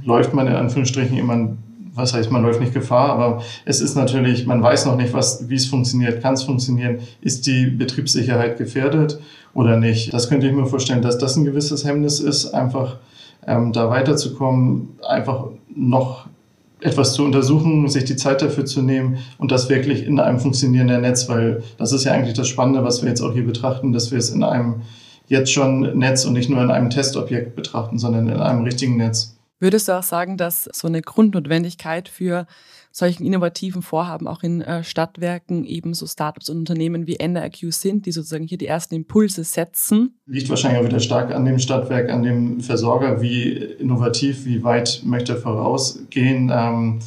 läuft 0.03 0.33
man 0.33 0.47
in 0.47 0.53
Anführungsstrichen 0.53 1.17
immer, 1.17 1.57
was 1.93 2.13
heißt, 2.13 2.31
man 2.31 2.43
läuft 2.43 2.59
nicht 2.59 2.73
Gefahr, 2.73 3.09
aber 3.09 3.43
es 3.65 3.81
ist 3.81 3.95
natürlich, 3.95 4.45
man 4.45 4.63
weiß 4.63 4.85
noch 4.85 4.95
nicht, 4.95 5.13
was, 5.13 5.49
wie 5.49 5.55
es 5.55 5.65
funktioniert, 5.65 6.21
kann 6.21 6.35
es 6.35 6.43
funktionieren, 6.43 6.99
ist 7.21 7.47
die 7.47 7.65
Betriebssicherheit 7.65 8.57
gefährdet 8.57 9.19
oder 9.53 9.77
nicht. 9.77 10.13
Das 10.13 10.29
könnte 10.29 10.47
ich 10.47 10.53
mir 10.53 10.65
vorstellen, 10.65 11.01
dass 11.01 11.17
das 11.17 11.35
ein 11.35 11.45
gewisses 11.45 11.85
Hemmnis 11.85 12.19
ist, 12.19 12.53
einfach 12.53 12.97
ähm, 13.45 13.73
da 13.73 13.89
weiterzukommen, 13.89 14.89
einfach 15.07 15.47
noch 15.73 16.27
etwas 16.79 17.13
zu 17.13 17.23
untersuchen, 17.23 17.87
sich 17.89 18.05
die 18.05 18.15
Zeit 18.15 18.41
dafür 18.41 18.65
zu 18.65 18.81
nehmen 18.81 19.17
und 19.37 19.51
das 19.51 19.69
wirklich 19.69 20.05
in 20.05 20.19
einem 20.19 20.39
funktionierenden 20.39 21.01
Netz, 21.01 21.29
weil 21.29 21.63
das 21.77 21.91
ist 21.91 22.05
ja 22.05 22.11
eigentlich 22.11 22.35
das 22.35 22.47
Spannende, 22.47 22.83
was 22.83 23.01
wir 23.01 23.09
jetzt 23.09 23.21
auch 23.21 23.33
hier 23.33 23.45
betrachten, 23.45 23.93
dass 23.93 24.11
wir 24.11 24.17
es 24.17 24.31
in 24.31 24.43
einem 24.43 24.81
jetzt 25.27 25.51
schon 25.51 25.97
Netz 25.97 26.25
und 26.25 26.33
nicht 26.33 26.49
nur 26.49 26.61
in 26.61 26.71
einem 26.71 26.89
Testobjekt 26.89 27.55
betrachten, 27.55 27.99
sondern 27.99 28.27
in 28.27 28.37
einem 28.37 28.63
richtigen 28.63 28.97
Netz. 28.97 29.35
Würdest 29.61 29.87
du 29.87 29.91
auch 29.91 30.03
sagen, 30.03 30.37
dass 30.37 30.67
so 30.73 30.87
eine 30.87 31.01
Grundnotwendigkeit 31.01 32.09
für 32.09 32.47
solchen 32.91 33.23
innovativen 33.25 33.83
Vorhaben 33.83 34.27
auch 34.27 34.41
in 34.41 34.61
äh, 34.61 34.83
Stadtwerken 34.83 35.65
eben 35.65 35.93
so 35.93 36.07
Startups 36.07 36.49
und 36.49 36.57
Unternehmen 36.57 37.05
wie 37.05 37.17
NRQ 37.17 37.71
sind, 37.71 38.07
die 38.07 38.11
sozusagen 38.11 38.47
hier 38.47 38.57
die 38.57 38.65
ersten 38.65 38.95
Impulse 38.95 39.43
setzen? 39.43 40.15
Liegt 40.25 40.49
wahrscheinlich 40.49 40.81
auch 40.81 40.85
wieder 40.85 40.99
stark 40.99 41.31
an 41.31 41.45
dem 41.45 41.59
Stadtwerk, 41.59 42.09
an 42.09 42.23
dem 42.23 42.59
Versorger, 42.61 43.21
wie 43.21 43.51
innovativ, 43.51 44.45
wie 44.45 44.63
weit 44.63 45.03
möchte 45.05 45.33
er 45.33 45.37
vorausgehen. 45.37 46.51
Ähm, 46.51 46.99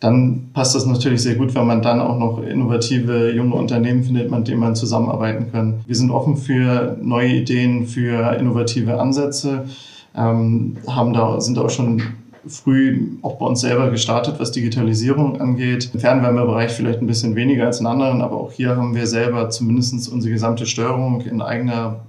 dann 0.00 0.50
passt 0.52 0.74
das 0.74 0.84
natürlich 0.84 1.22
sehr 1.22 1.36
gut, 1.36 1.54
wenn 1.54 1.68
man 1.68 1.82
dann 1.82 2.00
auch 2.00 2.18
noch 2.18 2.42
innovative 2.42 3.30
junge 3.30 3.54
Unternehmen 3.54 4.02
findet, 4.02 4.28
mit 4.28 4.48
denen 4.48 4.58
man 4.58 4.74
zusammenarbeiten 4.74 5.52
kann. 5.52 5.84
Wir 5.86 5.94
sind 5.94 6.10
offen 6.10 6.36
für 6.36 6.98
neue 7.00 7.28
Ideen, 7.28 7.86
für 7.86 8.36
innovative 8.36 9.00
Ansätze, 9.00 9.66
ähm, 10.14 10.76
haben 10.86 11.12
da, 11.12 11.40
sind 11.40 11.58
auch 11.58 11.70
schon 11.70 12.02
früh 12.46 13.18
auch 13.22 13.38
bei 13.38 13.46
uns 13.46 13.60
selber 13.60 13.90
gestartet, 13.90 14.36
was 14.38 14.52
Digitalisierung 14.52 15.40
angeht. 15.40 15.90
Im 15.94 16.00
Fernwärmebereich 16.00 16.72
vielleicht 16.72 17.00
ein 17.00 17.06
bisschen 17.06 17.36
weniger 17.36 17.66
als 17.66 17.80
in 17.80 17.86
anderen, 17.86 18.20
aber 18.20 18.36
auch 18.36 18.52
hier 18.52 18.76
haben 18.76 18.94
wir 18.94 19.06
selber 19.06 19.48
zumindest 19.50 20.10
unsere 20.10 20.32
gesamte 20.32 20.66
Steuerung 20.66 21.20
in 21.22 21.40
eigener 21.40 22.00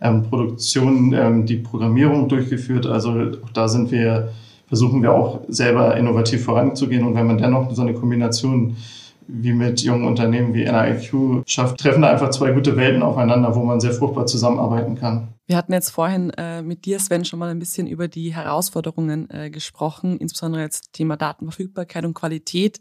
ähm, 0.00 0.24
Produktion, 0.24 1.12
ähm, 1.14 1.46
die 1.46 1.56
Programmierung 1.56 2.28
durchgeführt. 2.28 2.86
Also 2.86 3.32
da 3.54 3.68
sind 3.68 3.90
wir, 3.90 4.32
versuchen 4.66 5.02
wir 5.02 5.12
auch 5.12 5.40
selber 5.48 5.96
innovativ 5.96 6.44
voranzugehen. 6.44 7.06
Und 7.06 7.14
wenn 7.14 7.26
man 7.26 7.38
dennoch 7.38 7.74
so 7.74 7.82
eine 7.82 7.94
Kombination 7.94 8.76
wie 9.26 9.52
mit 9.52 9.80
jungen 9.80 10.06
Unternehmen 10.06 10.54
wie 10.54 10.64
NIQ 10.64 11.42
schafft, 11.46 11.78
treffen 11.78 12.02
da 12.02 12.10
einfach 12.10 12.30
zwei 12.30 12.52
gute 12.52 12.76
Welten 12.76 13.02
aufeinander, 13.02 13.54
wo 13.54 13.64
man 13.64 13.80
sehr 13.80 13.92
fruchtbar 13.92 14.26
zusammenarbeiten 14.26 14.94
kann. 14.94 15.28
Wir 15.46 15.56
hatten 15.56 15.72
jetzt 15.72 15.90
vorhin 15.90 16.30
äh, 16.30 16.62
mit 16.62 16.84
dir, 16.86 16.98
Sven, 16.98 17.24
schon 17.24 17.38
mal 17.38 17.50
ein 17.50 17.58
bisschen 17.58 17.86
über 17.86 18.08
die 18.08 18.34
Herausforderungen 18.34 19.28
äh, 19.30 19.50
gesprochen, 19.50 20.16
insbesondere 20.18 20.62
jetzt 20.62 20.92
Thema 20.92 21.16
Datenverfügbarkeit 21.16 22.04
und 22.04 22.14
Qualität. 22.14 22.80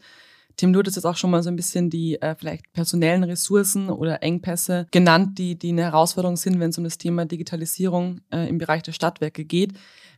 Tim, 0.55 0.71
du 0.71 0.79
hattest 0.79 0.97
jetzt 0.97 1.05
auch 1.05 1.17
schon 1.17 1.31
mal 1.31 1.41
so 1.43 1.49
ein 1.49 1.55
bisschen 1.55 1.89
die 1.89 2.21
äh, 2.21 2.35
vielleicht 2.35 2.71
personellen 2.73 3.23
Ressourcen 3.23 3.89
oder 3.89 4.21
Engpässe 4.21 4.87
genannt, 4.91 5.39
die, 5.39 5.57
die 5.57 5.69
eine 5.69 5.83
Herausforderung 5.83 6.37
sind, 6.37 6.59
wenn 6.59 6.69
es 6.69 6.77
um 6.77 6.83
das 6.83 6.97
Thema 6.97 7.25
Digitalisierung 7.25 8.21
äh, 8.31 8.47
im 8.47 8.59
Bereich 8.59 8.83
der 8.83 8.91
Stadtwerke 8.91 9.45
geht. 9.45 9.73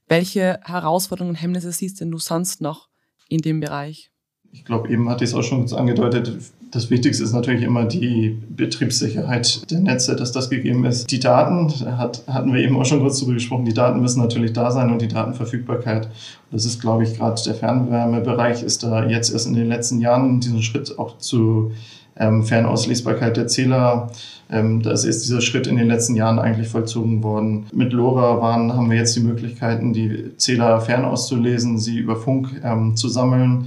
Welche 0.07 0.59
Herausforderungen 0.63 1.31
und 1.31 1.41
Hemmnisse 1.41 1.71
siehst 1.71 2.01
denn 2.01 2.11
du 2.11 2.19
sonst 2.19 2.61
noch 2.61 2.89
in 3.29 3.39
dem 3.39 3.59
Bereich? 3.59 4.11
Ich 4.55 4.63
glaube, 4.63 4.89
eben 4.89 5.09
hatte 5.09 5.23
ich 5.23 5.31
es 5.31 5.35
auch 5.35 5.43
schon 5.43 5.71
angedeutet, 5.73 6.31
das 6.71 6.89
Wichtigste 6.89 7.23
ist 7.23 7.33
natürlich 7.33 7.63
immer 7.63 7.85
die 7.85 8.37
Betriebssicherheit 8.49 9.69
der 9.69 9.79
Netze, 9.79 10.15
dass 10.15 10.31
das 10.31 10.49
gegeben 10.49 10.85
ist. 10.85 11.11
Die 11.11 11.19
Daten, 11.19 11.69
hat, 11.97 12.23
hatten 12.27 12.53
wir 12.53 12.61
eben 12.61 12.77
auch 12.77 12.85
schon 12.85 13.01
kurz 13.01 13.19
darüber 13.19 13.35
gesprochen, 13.35 13.65
die 13.65 13.73
Daten 13.73 14.01
müssen 14.01 14.21
natürlich 14.21 14.53
da 14.53 14.71
sein 14.71 14.91
und 14.91 15.01
die 15.01 15.07
Datenverfügbarkeit. 15.07 16.09
Das 16.51 16.65
ist, 16.65 16.81
glaube 16.81 17.03
ich, 17.03 17.17
gerade 17.17 17.41
der 17.45 17.55
Fernwärmebereich 17.55 18.63
ist 18.63 18.83
da 18.83 19.05
jetzt 19.05 19.31
erst 19.31 19.47
in 19.47 19.53
den 19.53 19.67
letzten 19.67 19.99
Jahren 19.99 20.39
diesen 20.39 20.61
Schritt 20.63 20.97
auch 20.97 21.17
zu 21.17 21.71
ähm, 22.17 22.43
Fernauslesbarkeit 22.43 23.37
der 23.37 23.47
Zähler. 23.47 24.09
Ähm, 24.49 24.81
da 24.81 24.91
ist 24.91 25.03
dieser 25.03 25.41
Schritt 25.41 25.67
in 25.67 25.75
den 25.75 25.87
letzten 25.87 26.15
Jahren 26.15 26.39
eigentlich 26.39 26.69
vollzogen 26.69 27.23
worden. 27.23 27.65
Mit 27.73 27.93
LoRa 27.93 28.41
waren, 28.41 28.73
haben 28.73 28.89
wir 28.89 28.97
jetzt 28.97 29.15
die 29.15 29.21
Möglichkeiten, 29.21 29.93
die 29.93 30.35
Zähler 30.37 30.79
fernauszulesen, 30.79 31.77
sie 31.77 31.97
über 31.97 32.15
Funk 32.15 32.61
ähm, 32.63 32.95
zu 32.95 33.09
sammeln. 33.09 33.65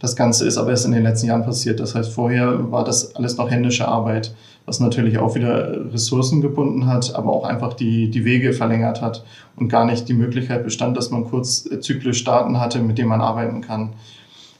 Das 0.00 0.16
Ganze 0.16 0.46
ist 0.46 0.56
aber 0.56 0.70
erst 0.70 0.86
in 0.86 0.92
den 0.92 1.02
letzten 1.02 1.26
Jahren 1.26 1.44
passiert. 1.44 1.78
Das 1.78 1.94
heißt, 1.94 2.10
vorher 2.10 2.72
war 2.72 2.84
das 2.84 3.14
alles 3.16 3.36
noch 3.36 3.50
händische 3.50 3.86
Arbeit, 3.86 4.34
was 4.64 4.80
natürlich 4.80 5.18
auch 5.18 5.34
wieder 5.34 5.92
Ressourcen 5.92 6.40
gebunden 6.40 6.86
hat, 6.86 7.14
aber 7.14 7.30
auch 7.30 7.44
einfach 7.44 7.74
die, 7.74 8.10
die 8.10 8.24
Wege 8.24 8.54
verlängert 8.54 9.02
hat 9.02 9.24
und 9.56 9.68
gar 9.68 9.84
nicht 9.84 10.08
die 10.08 10.14
Möglichkeit 10.14 10.64
bestand, 10.64 10.96
dass 10.96 11.10
man 11.10 11.24
kurz 11.24 11.68
zyklisch 11.80 12.24
Daten 12.24 12.58
hatte, 12.58 12.80
mit 12.80 12.96
denen 12.96 13.10
man 13.10 13.20
arbeiten 13.20 13.60
kann. 13.60 13.90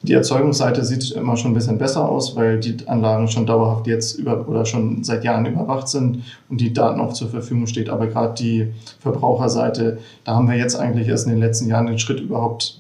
Die 0.03 0.14
Erzeugungsseite 0.14 0.85
sieht 0.85 1.11
immer 1.11 1.37
schon 1.37 1.50
ein 1.50 1.55
bisschen 1.55 1.76
besser 1.76 2.07
aus, 2.09 2.35
weil 2.35 2.59
die 2.59 2.76
Anlagen 2.87 3.29
schon 3.29 3.46
dauerhaft 3.46 3.87
jetzt 3.87 4.18
über 4.18 4.46
oder 4.48 4.64
schon 4.64 5.05
seit 5.05 5.24
Jahren 5.24 5.44
überwacht 5.44 5.88
sind 5.88 6.22
und 6.48 6.61
die 6.61 6.72
Daten 6.72 7.00
auch 7.00 7.12
zur 7.12 7.29
Verfügung 7.29 7.66
steht. 7.66 7.90
Aber 7.90 8.07
gerade 8.07 8.35
die 8.35 8.68
Verbraucherseite, 8.98 9.98
da 10.24 10.35
haben 10.35 10.48
wir 10.48 10.57
jetzt 10.57 10.76
eigentlich 10.76 11.09
erst 11.09 11.26
in 11.26 11.33
den 11.33 11.40
letzten 11.40 11.68
Jahren 11.68 11.87
den 11.87 11.98
Schritt 11.98 12.20
überhaupt 12.20 12.80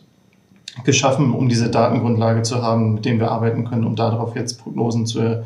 geschaffen, 0.84 1.32
um 1.32 1.48
diese 1.48 1.70
Datengrundlage 1.70 2.42
zu 2.42 2.62
haben, 2.62 2.94
mit 2.94 3.04
denen 3.04 3.20
wir 3.20 3.30
arbeiten 3.30 3.64
können, 3.64 3.84
um 3.84 3.96
darauf 3.96 4.36
jetzt 4.36 4.62
Prognosen 4.62 5.06
zu 5.06 5.44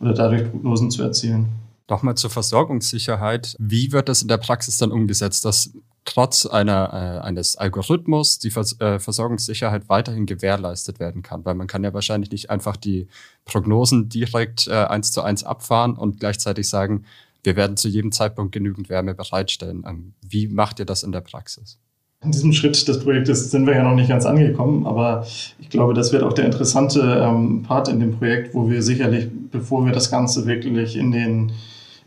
oder 0.00 0.14
dadurch 0.14 0.50
Prognosen 0.50 0.90
zu 0.90 1.02
erzielen. 1.02 1.48
Nochmal 1.88 2.14
zur 2.14 2.30
Versorgungssicherheit. 2.30 3.56
Wie 3.58 3.92
wird 3.92 4.08
das 4.08 4.22
in 4.22 4.28
der 4.28 4.38
Praxis 4.38 4.78
dann 4.78 4.90
umgesetzt, 4.90 5.44
dass 5.44 5.72
trotz 6.06 6.46
einer, 6.46 6.90
äh, 6.92 7.26
eines 7.26 7.56
Algorithmus 7.56 8.38
die 8.38 8.50
Vers 8.50 8.80
äh, 8.80 8.98
Versorgungssicherheit 8.98 9.88
weiterhin 9.88 10.26
gewährleistet 10.26 10.98
werden 10.98 11.22
kann? 11.22 11.44
Weil 11.44 11.54
man 11.54 11.66
kann 11.66 11.84
ja 11.84 11.92
wahrscheinlich 11.92 12.30
nicht 12.30 12.50
einfach 12.50 12.76
die 12.76 13.06
Prognosen 13.44 14.08
direkt 14.08 14.66
äh, 14.66 14.72
eins 14.72 15.12
zu 15.12 15.22
eins 15.22 15.44
abfahren 15.44 15.94
und 15.94 16.20
gleichzeitig 16.20 16.68
sagen, 16.68 17.04
wir 17.42 17.56
werden 17.56 17.76
zu 17.76 17.88
jedem 17.88 18.12
Zeitpunkt 18.12 18.52
genügend 18.52 18.88
Wärme 18.88 19.14
bereitstellen. 19.14 19.84
Ähm, 19.86 20.14
wie 20.22 20.48
macht 20.48 20.78
ihr 20.78 20.86
das 20.86 21.02
in 21.02 21.12
der 21.12 21.20
Praxis? 21.20 21.78
In 22.24 22.30
diesem 22.30 22.52
Schritt 22.52 22.88
des 22.88 23.00
Projektes 23.00 23.50
sind 23.50 23.66
wir 23.66 23.74
ja 23.74 23.82
noch 23.82 23.94
nicht 23.94 24.08
ganz 24.08 24.24
angekommen, 24.24 24.86
aber 24.86 25.26
ich 25.60 25.68
glaube, 25.68 25.92
das 25.92 26.12
wird 26.12 26.22
auch 26.22 26.32
der 26.32 26.46
interessante 26.46 27.00
ähm, 27.22 27.62
Part 27.62 27.88
in 27.88 28.00
dem 28.00 28.16
Projekt, 28.16 28.54
wo 28.54 28.70
wir 28.70 28.82
sicherlich, 28.82 29.28
bevor 29.50 29.84
wir 29.84 29.92
das 29.92 30.10
Ganze 30.10 30.46
wirklich 30.46 30.96
in 30.96 31.12
den, 31.12 31.52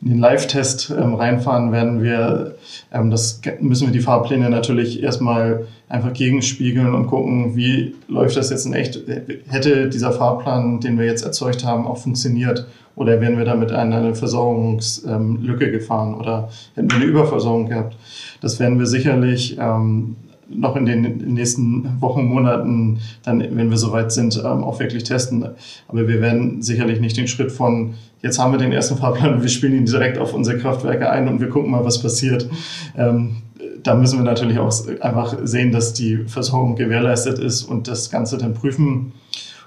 in 0.02 0.10
den 0.10 0.20
Live-Test 0.20 0.94
ähm, 0.98 1.14
reinfahren, 1.14 1.72
werden 1.72 2.02
wir, 2.02 2.56
ähm, 2.92 3.12
das 3.12 3.42
müssen 3.60 3.88
wir 3.88 3.94
die 3.94 4.00
Fahrpläne 4.00 4.50
natürlich 4.50 5.04
erstmal 5.04 5.68
einfach 5.88 6.14
gegenspiegeln 6.14 6.96
und 6.96 7.08
gucken, 7.08 7.56
wie 7.56 7.96
läuft 8.08 8.38
das 8.38 8.50
jetzt 8.50 8.66
in 8.66 8.74
echt. 8.74 9.00
Hätte 9.48 9.90
dieser 9.90 10.12
Fahrplan, 10.12 10.80
den 10.80 10.98
wir 10.98 11.06
jetzt 11.06 11.24
erzeugt 11.24 11.64
haben, 11.64 11.86
auch 11.86 11.98
funktioniert? 11.98 12.66
Oder 12.98 13.22
wären 13.22 13.38
wir 13.38 13.46
damit 13.46 13.72
eine 13.72 14.16
Versorgungslücke 14.16 15.72
gefahren 15.72 16.16
oder 16.16 16.50
hätten 16.74 16.90
wir 16.90 16.98
eine 16.98 17.06
Überversorgung 17.06 17.70
gehabt? 17.70 17.96
Das 18.42 18.60
werden 18.60 18.80
wir 18.80 18.88
sicherlich 18.88 19.56
ähm, 19.60 20.16
noch 20.50 20.76
in 20.76 20.88
den 20.88 21.34
nächsten 21.34 22.02
Wochen, 22.02 22.26
Monaten, 22.26 23.00
dann, 23.24 23.40
wenn 23.40 23.70
wir 23.70 23.78
soweit 23.78 24.12
sind, 24.12 24.38
ähm, 24.38 24.64
auch 24.64 24.80
wirklich 24.80 25.04
testen. 25.04 25.46
Aber 25.88 26.08
wir 26.08 26.22
werden 26.22 26.64
sicherlich 26.64 27.00
nicht 27.00 27.18
den 27.18 27.28
Schritt 27.28 27.52
von, 27.52 27.94
jetzt 28.24 28.40
haben 28.40 28.52
wir 28.52 28.58
den 28.58 28.72
ersten 28.72 28.98
Fahrplan 28.98 29.36
und 29.36 29.42
wir 29.44 29.50
spielen 29.50 29.76
ihn 29.76 29.86
direkt 29.86 30.18
auf 30.18 30.34
unsere 30.34 30.58
Kraftwerke 30.58 31.10
ein 31.10 31.28
und 31.28 31.40
wir 31.40 31.50
gucken 31.50 31.70
mal, 31.70 31.86
was 31.86 32.02
passiert. 32.02 32.50
Ähm, 32.98 33.38
da 33.84 33.94
müssen 33.94 34.18
wir 34.18 34.26
natürlich 34.26 34.58
auch 34.58 34.74
einfach 35.02 35.38
sehen, 35.44 35.72
dass 35.72 35.94
die 35.94 36.26
Versorgung 36.26 36.76
gewährleistet 36.76 37.38
ist 37.38 37.64
und 37.64 37.88
das 37.88 38.10
Ganze 38.10 38.40
dann 38.40 38.56
prüfen. 38.56 39.12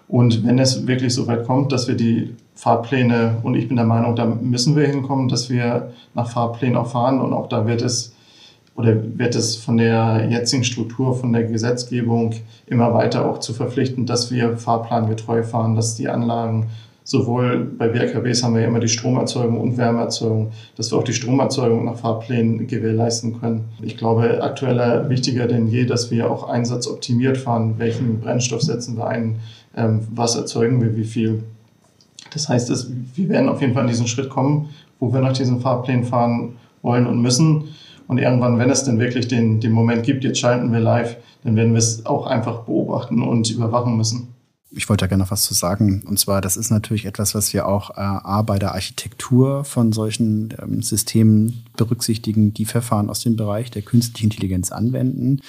Und 0.09 0.45
wenn 0.45 0.59
es 0.59 0.88
wirklich 0.88 1.14
so 1.14 1.29
weit 1.29 1.47
kommt, 1.47 1.71
dass 1.71 1.87
wir 1.87 1.95
die 1.95 2.35
Fahrpläne, 2.61 3.38
und 3.42 3.55
ich 3.55 3.68
bin 3.68 3.79
der 3.79 3.87
Meinung, 3.87 4.14
da 4.14 4.27
müssen 4.27 4.77
wir 4.77 4.87
hinkommen, 4.87 5.31
dass 5.31 5.49
wir 5.49 5.92
nach 6.12 6.29
Fahrplänen 6.29 6.77
auch 6.77 6.88
fahren 6.88 7.18
und 7.18 7.33
auch 7.33 7.49
da 7.49 7.66
wird 7.66 7.81
es 7.81 8.14
oder 8.77 8.94
wird 9.16 9.35
es 9.35 9.57
von 9.57 9.79
der 9.79 10.29
jetzigen 10.31 10.62
Struktur, 10.62 11.16
von 11.16 11.33
der 11.33 11.44
Gesetzgebung 11.44 12.35
immer 12.66 12.92
weiter 12.92 13.25
auch 13.25 13.38
zu 13.38 13.55
verpflichten, 13.55 14.05
dass 14.05 14.31
wir 14.31 14.59
fahrplangetreu 14.59 15.42
fahren, 15.42 15.75
dass 15.75 15.94
die 15.94 16.11
Anlagen 16.11 16.66
sowohl 17.03 17.64
bei 17.64 17.88
BRKBs 17.88 18.42
haben 18.42 18.55
wir 18.55 18.61
ja 18.61 18.68
immer 18.68 18.79
die 18.79 18.88
Stromerzeugung 18.88 19.59
und 19.59 19.79
Wärmeerzeugung, 19.79 20.53
dass 20.77 20.90
wir 20.90 20.99
auch 20.99 21.05
die 21.05 21.14
Stromerzeugung 21.14 21.87
nach 21.87 21.96
Fahrplänen 21.96 22.66
gewährleisten 22.66 23.40
können. 23.40 23.70
Ich 23.81 23.96
glaube, 23.96 24.42
aktueller 24.42 25.09
wichtiger 25.09 25.46
denn 25.46 25.66
je, 25.66 25.87
dass 25.87 26.11
wir 26.11 26.31
auch 26.31 26.46
einsatzoptimiert 26.46 27.38
fahren. 27.38 27.77
Welchen 27.79 28.20
Brennstoff 28.20 28.61
setzen 28.61 28.99
wir 28.99 29.07
ein? 29.07 29.37
Ähm, 29.75 30.07
was 30.11 30.37
erzeugen 30.37 30.83
wir? 30.83 30.94
Wie 30.94 31.05
viel? 31.05 31.42
Das 32.33 32.49
heißt, 32.49 32.71
dass 32.71 32.90
wir 33.14 33.29
werden 33.29 33.49
auf 33.49 33.61
jeden 33.61 33.75
Fall 33.75 33.83
an 33.83 33.88
diesen 33.88 34.07
Schritt 34.07 34.31
kommen, 34.31 34.69
wo 34.99 35.12
wir 35.12 35.21
nach 35.21 35.33
diesen 35.33 35.61
Fahrplänen 35.61 36.05
fahren 36.05 36.57
wollen 36.83 37.07
und 37.07 37.21
müssen. 37.21 37.64
Und 38.07 38.19
irgendwann, 38.19 38.59
wenn 38.59 38.71
es 38.71 38.85
denn 38.85 38.99
wirklich 38.99 39.29
den, 39.29 39.61
den 39.61 39.73
Moment 39.73 40.03
gibt, 40.03 40.25
jetzt 40.25 40.38
schalten 40.38 40.73
wir 40.73 40.81
live, 40.81 41.16
dann 41.45 41.57
werden 41.57 41.73
wir 41.73 41.79
es 41.79 42.07
auch 42.07 42.27
einfach 42.27 42.62
beobachten 42.62 43.23
und 43.23 43.51
überwachen 43.51 43.97
müssen. 43.97 44.29
Ich 44.73 44.88
wollte 44.88 45.05
da 45.05 45.07
gerne 45.09 45.25
noch 45.25 45.33
was 45.33 45.43
zu 45.43 45.55
sagen. 45.55 46.05
Und 46.07 46.21
zwar, 46.21 46.40
das 46.40 46.57
ist 46.57 46.71
natürlich 46.71 47.05
etwas, 47.05 47.35
was 47.35 47.53
wir 47.53 47.66
auch 47.66 47.90
äh, 47.90 47.95
A, 48.01 48.43
bei 48.43 48.59
der 48.59 48.73
Architektur 48.75 49.64
von 49.64 49.93
solchen 49.93 50.55
ähm, 50.62 50.81
Systemen 50.81 51.64
berücksichtigen, 51.77 52.55
die 52.55 52.64
Verfahren 52.64 53.11
aus 53.11 53.21
dem 53.21 53.35
Bereich 53.35 53.73
der 53.73 53.83
künstlichen 53.83 54.27
Intelligenz 54.27 54.71
anwenden. 54.71 55.40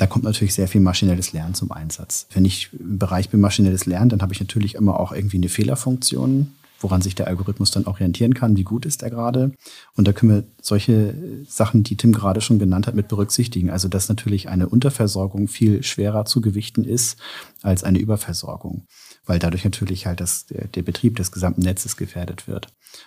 Da 0.00 0.06
kommt 0.06 0.24
natürlich 0.24 0.54
sehr 0.54 0.66
viel 0.66 0.80
maschinelles 0.80 1.34
Lernen 1.34 1.52
zum 1.52 1.70
Einsatz. 1.72 2.26
Wenn 2.32 2.46
ich 2.46 2.70
im 2.72 2.98
Bereich 2.98 3.28
bin 3.28 3.38
maschinelles 3.38 3.84
Lernen, 3.84 4.08
dann 4.08 4.22
habe 4.22 4.32
ich 4.32 4.40
natürlich 4.40 4.74
immer 4.74 4.98
auch 4.98 5.12
irgendwie 5.12 5.36
eine 5.36 5.50
Fehlerfunktion 5.50 6.52
woran 6.82 7.02
sich 7.02 7.14
der 7.14 7.26
Algorithmus 7.26 7.70
dann 7.70 7.84
orientieren 7.84 8.34
kann, 8.34 8.56
wie 8.56 8.64
gut 8.64 8.86
ist 8.86 9.02
er 9.02 9.10
gerade. 9.10 9.52
Und 9.96 10.08
da 10.08 10.12
können 10.12 10.32
wir 10.32 10.44
solche 10.62 11.14
Sachen, 11.46 11.82
die 11.82 11.96
Tim 11.96 12.12
gerade 12.12 12.40
schon 12.40 12.58
genannt 12.58 12.86
hat, 12.86 12.94
mit 12.94 13.08
berücksichtigen. 13.08 13.70
Also 13.70 13.88
dass 13.88 14.08
natürlich 14.08 14.48
eine 14.48 14.68
Unterversorgung 14.68 15.46
viel 15.46 15.82
schwerer 15.82 16.24
zu 16.24 16.40
gewichten 16.40 16.84
ist 16.84 17.18
als 17.62 17.84
eine 17.84 17.98
Überversorgung. 17.98 18.86
Weil 19.30 19.38
dadurch 19.38 19.62
natürlich 19.62 20.06
halt 20.06 20.20
das, 20.20 20.46
der, 20.46 20.82
Betrieb 20.82 21.14
des 21.14 21.30
gesamten 21.30 21.60
Netzes 21.60 21.96
gefährdet 21.96 22.48
wird. 22.48 22.66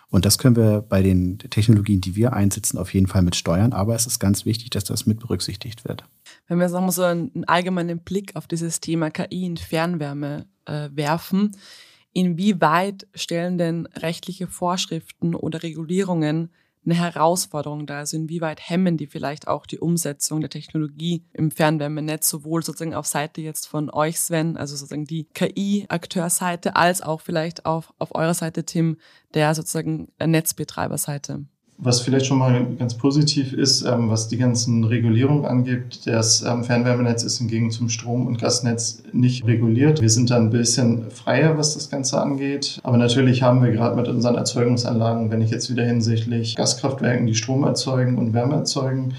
Und 0.10 0.24
das 0.24 0.38
können 0.38 0.56
wir 0.56 0.82
bei 0.82 1.02
den 1.02 1.38
Technologien, 1.38 2.00
die 2.00 2.16
wir 2.16 2.32
einsetzen, 2.32 2.78
auf 2.78 2.94
jeden 2.94 3.08
Fall 3.08 3.24
mit 3.24 3.36
steuern. 3.36 3.74
Aber 3.74 3.94
es 3.94 4.08
ist 4.08 4.20
ganz 4.20 4.46
wichtig, 4.46 4.70
dass 4.70 4.86
das 4.86 5.06
mit 5.06 5.20
berücksichtigt 5.20 5.84
wird. 5.84 6.06
Wenn 6.48 6.60
wir 6.60 6.70
sagen 6.70 6.86
wir 6.86 6.94
so 6.94 7.04
einen 7.04 7.44
allgemeinen 7.46 8.00
Blick 8.00 8.38
auf 8.38 8.48
dieses 8.48 8.80
Thema 8.80 9.12
KI 9.12 9.44
in 9.44 9.58
Fernwärme 9.58 10.46
äh, 10.64 10.88
werfen, 10.94 11.58
inwieweit 12.14 13.06
stellen 13.14 13.58
denn 13.58 13.86
rechtliche 13.88 14.48
Vorschriften 14.48 15.36
oder 15.36 15.62
Regulierungen 15.62 16.52
eine 16.86 16.96
Herausforderung 16.96 17.86
da? 17.86 18.00
Also 18.00 18.18
inwieweit 18.18 18.70
hemmen 18.70 18.98
die 18.98 19.08
vielleicht 19.08 19.48
auch 19.48 19.66
die 19.66 19.80
Umsetzung 19.80 20.42
der 20.42 20.50
Technologie 20.50 21.24
im 21.34 21.52
Fernwärmenetz, 21.52 22.30
sowohl 22.30 22.64
sozusagen 22.64 22.94
auf 22.94 23.08
Seite 23.08 23.42
jetzt 23.42 23.68
von 23.68 23.90
euch, 23.90 24.20
Sven, 24.20 24.58
also 24.58 24.76
sozusagen 24.76 25.06
die 25.06 25.26
KI-Akteurseite, 25.34 26.76
als 26.76 27.02
auch 27.02 27.22
vielleicht 27.22 27.66
auf, 27.66 27.94
auf 28.00 28.16
eurer 28.16 28.34
Seite, 28.34 28.66
Tim, 28.66 28.98
der 29.34 29.56
sozusagen 29.56 30.12
Netzbetreiberseite? 30.24 31.46
Was 31.84 32.00
vielleicht 32.00 32.28
schon 32.28 32.38
mal 32.38 32.66
ganz 32.80 32.94
positiv 32.94 33.52
ist, 33.52 33.84
ähm, 33.84 34.10
was 34.10 34.30
die 34.30 34.38
ganzen 34.38 34.86
Regulierungen 34.86 35.46
angeht, 35.46 36.00
das 36.06 36.42
ähm, 36.42 36.64
Fernwärmenetz 36.64 37.24
ist 37.24 37.40
hingegen 37.40 37.72
zum 37.72 37.90
Strom- 37.90 38.26
und 38.26 38.40
Gasnetz 38.40 39.04
nicht 39.12 39.46
reguliert. 39.46 40.00
Wir 40.00 40.10
sind 40.10 40.30
da 40.30 40.38
ein 40.38 40.50
bisschen 40.50 41.12
freier, 41.12 41.58
was 41.58 41.74
das 41.74 41.90
Ganze 41.90 42.22
angeht. 42.22 42.80
Aber 42.84 42.98
natürlich 42.98 43.44
haben 43.44 43.62
wir 43.62 43.72
gerade 43.72 43.98
mit 43.98 44.08
unseren 44.08 44.36
Erzeugungsanlagen, 44.36 45.30
wenn 45.30 45.42
ich 45.42 45.52
jetzt 45.52 45.70
wieder 45.70 45.84
hinsichtlich 45.84 46.56
Gaskraftwerken, 46.56 47.28
die 47.28 47.36
Strom 47.36 47.66
erzeugen 47.66 48.18
und 48.18 48.34
Wärme 48.34 48.56
erzeugen, 48.56 49.14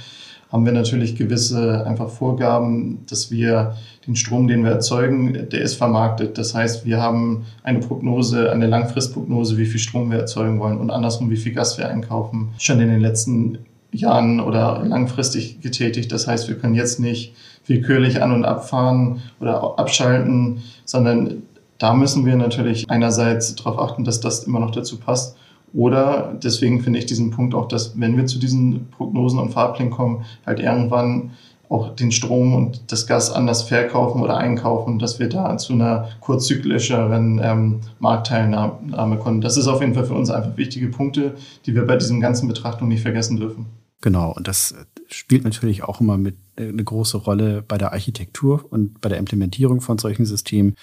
haben 0.54 0.64
wir 0.64 0.72
natürlich 0.72 1.16
gewisse 1.16 1.84
einfach 1.84 2.08
Vorgaben, 2.08 3.00
dass 3.10 3.32
wir 3.32 3.74
den 4.06 4.14
Strom, 4.14 4.46
den 4.46 4.62
wir 4.62 4.70
erzeugen, 4.70 5.48
der 5.50 5.60
ist 5.60 5.74
vermarktet. 5.74 6.38
Das 6.38 6.54
heißt, 6.54 6.86
wir 6.86 7.02
haben 7.02 7.44
eine 7.64 7.80
Prognose, 7.80 8.52
eine 8.52 8.68
Langfristprognose, 8.68 9.58
wie 9.58 9.66
viel 9.66 9.80
Strom 9.80 10.12
wir 10.12 10.18
erzeugen 10.20 10.60
wollen 10.60 10.78
und 10.78 10.92
andersrum, 10.92 11.28
wie 11.28 11.36
viel 11.38 11.52
Gas 11.52 11.76
wir 11.76 11.88
einkaufen. 11.88 12.50
Schon 12.58 12.78
in 12.78 12.86
den 12.86 13.00
letzten 13.00 13.58
Jahren 13.90 14.38
oder 14.38 14.84
langfristig 14.84 15.60
getätigt. 15.60 16.12
Das 16.12 16.28
heißt, 16.28 16.46
wir 16.46 16.56
können 16.56 16.76
jetzt 16.76 17.00
nicht 17.00 17.34
willkürlich 17.66 18.22
an- 18.22 18.30
und 18.30 18.44
abfahren 18.44 19.22
oder 19.40 19.76
abschalten, 19.76 20.62
sondern 20.84 21.42
da 21.78 21.94
müssen 21.94 22.24
wir 22.26 22.36
natürlich 22.36 22.88
einerseits 22.88 23.56
darauf 23.56 23.80
achten, 23.80 24.04
dass 24.04 24.20
das 24.20 24.44
immer 24.44 24.60
noch 24.60 24.70
dazu 24.70 25.00
passt 25.00 25.36
oder 25.74 26.38
deswegen 26.42 26.80
finde 26.80 27.00
ich 27.00 27.06
diesen 27.06 27.30
Punkt 27.30 27.54
auch, 27.54 27.66
dass 27.66 27.98
wenn 27.98 28.16
wir 28.16 28.26
zu 28.26 28.38
diesen 28.38 28.88
Prognosen 28.90 29.40
und 29.40 29.50
Fahrplänen 29.50 29.92
kommen, 29.92 30.24
halt 30.46 30.60
irgendwann 30.60 31.32
auch 31.68 31.96
den 31.96 32.12
Strom 32.12 32.54
und 32.54 32.92
das 32.92 33.06
Gas 33.06 33.32
anders 33.32 33.64
verkaufen 33.64 34.22
oder 34.22 34.36
einkaufen, 34.36 34.98
dass 34.98 35.18
wir 35.18 35.28
da 35.28 35.56
zu 35.56 35.72
einer 35.72 36.10
kurzzyklischeren 36.20 37.40
ähm, 37.42 37.80
Marktteilnahme 37.98 39.18
kommen. 39.18 39.40
Das 39.40 39.56
ist 39.56 39.66
auf 39.66 39.80
jeden 39.80 39.94
Fall 39.94 40.04
für 40.04 40.14
uns 40.14 40.30
einfach 40.30 40.56
wichtige 40.56 40.88
Punkte, 40.88 41.34
die 41.66 41.74
wir 41.74 41.86
bei 41.86 41.96
diesen 41.96 42.20
ganzen 42.20 42.46
Betrachtungen 42.46 42.90
nicht 42.90 43.02
vergessen 43.02 43.38
dürfen. 43.38 43.66
Genau, 44.02 44.32
und 44.32 44.46
das 44.46 44.74
spielt 45.08 45.44
natürlich 45.44 45.82
auch 45.82 46.00
immer 46.00 46.18
mit 46.18 46.36
äh, 46.56 46.68
eine 46.68 46.84
große 46.84 47.16
Rolle 47.16 47.62
bei 47.66 47.78
der 47.78 47.92
Architektur 47.92 48.64
und 48.68 49.00
bei 49.00 49.08
der 49.08 49.18
Implementierung 49.18 49.80
von 49.80 49.98
solchen 49.98 50.26
Systemen 50.26 50.74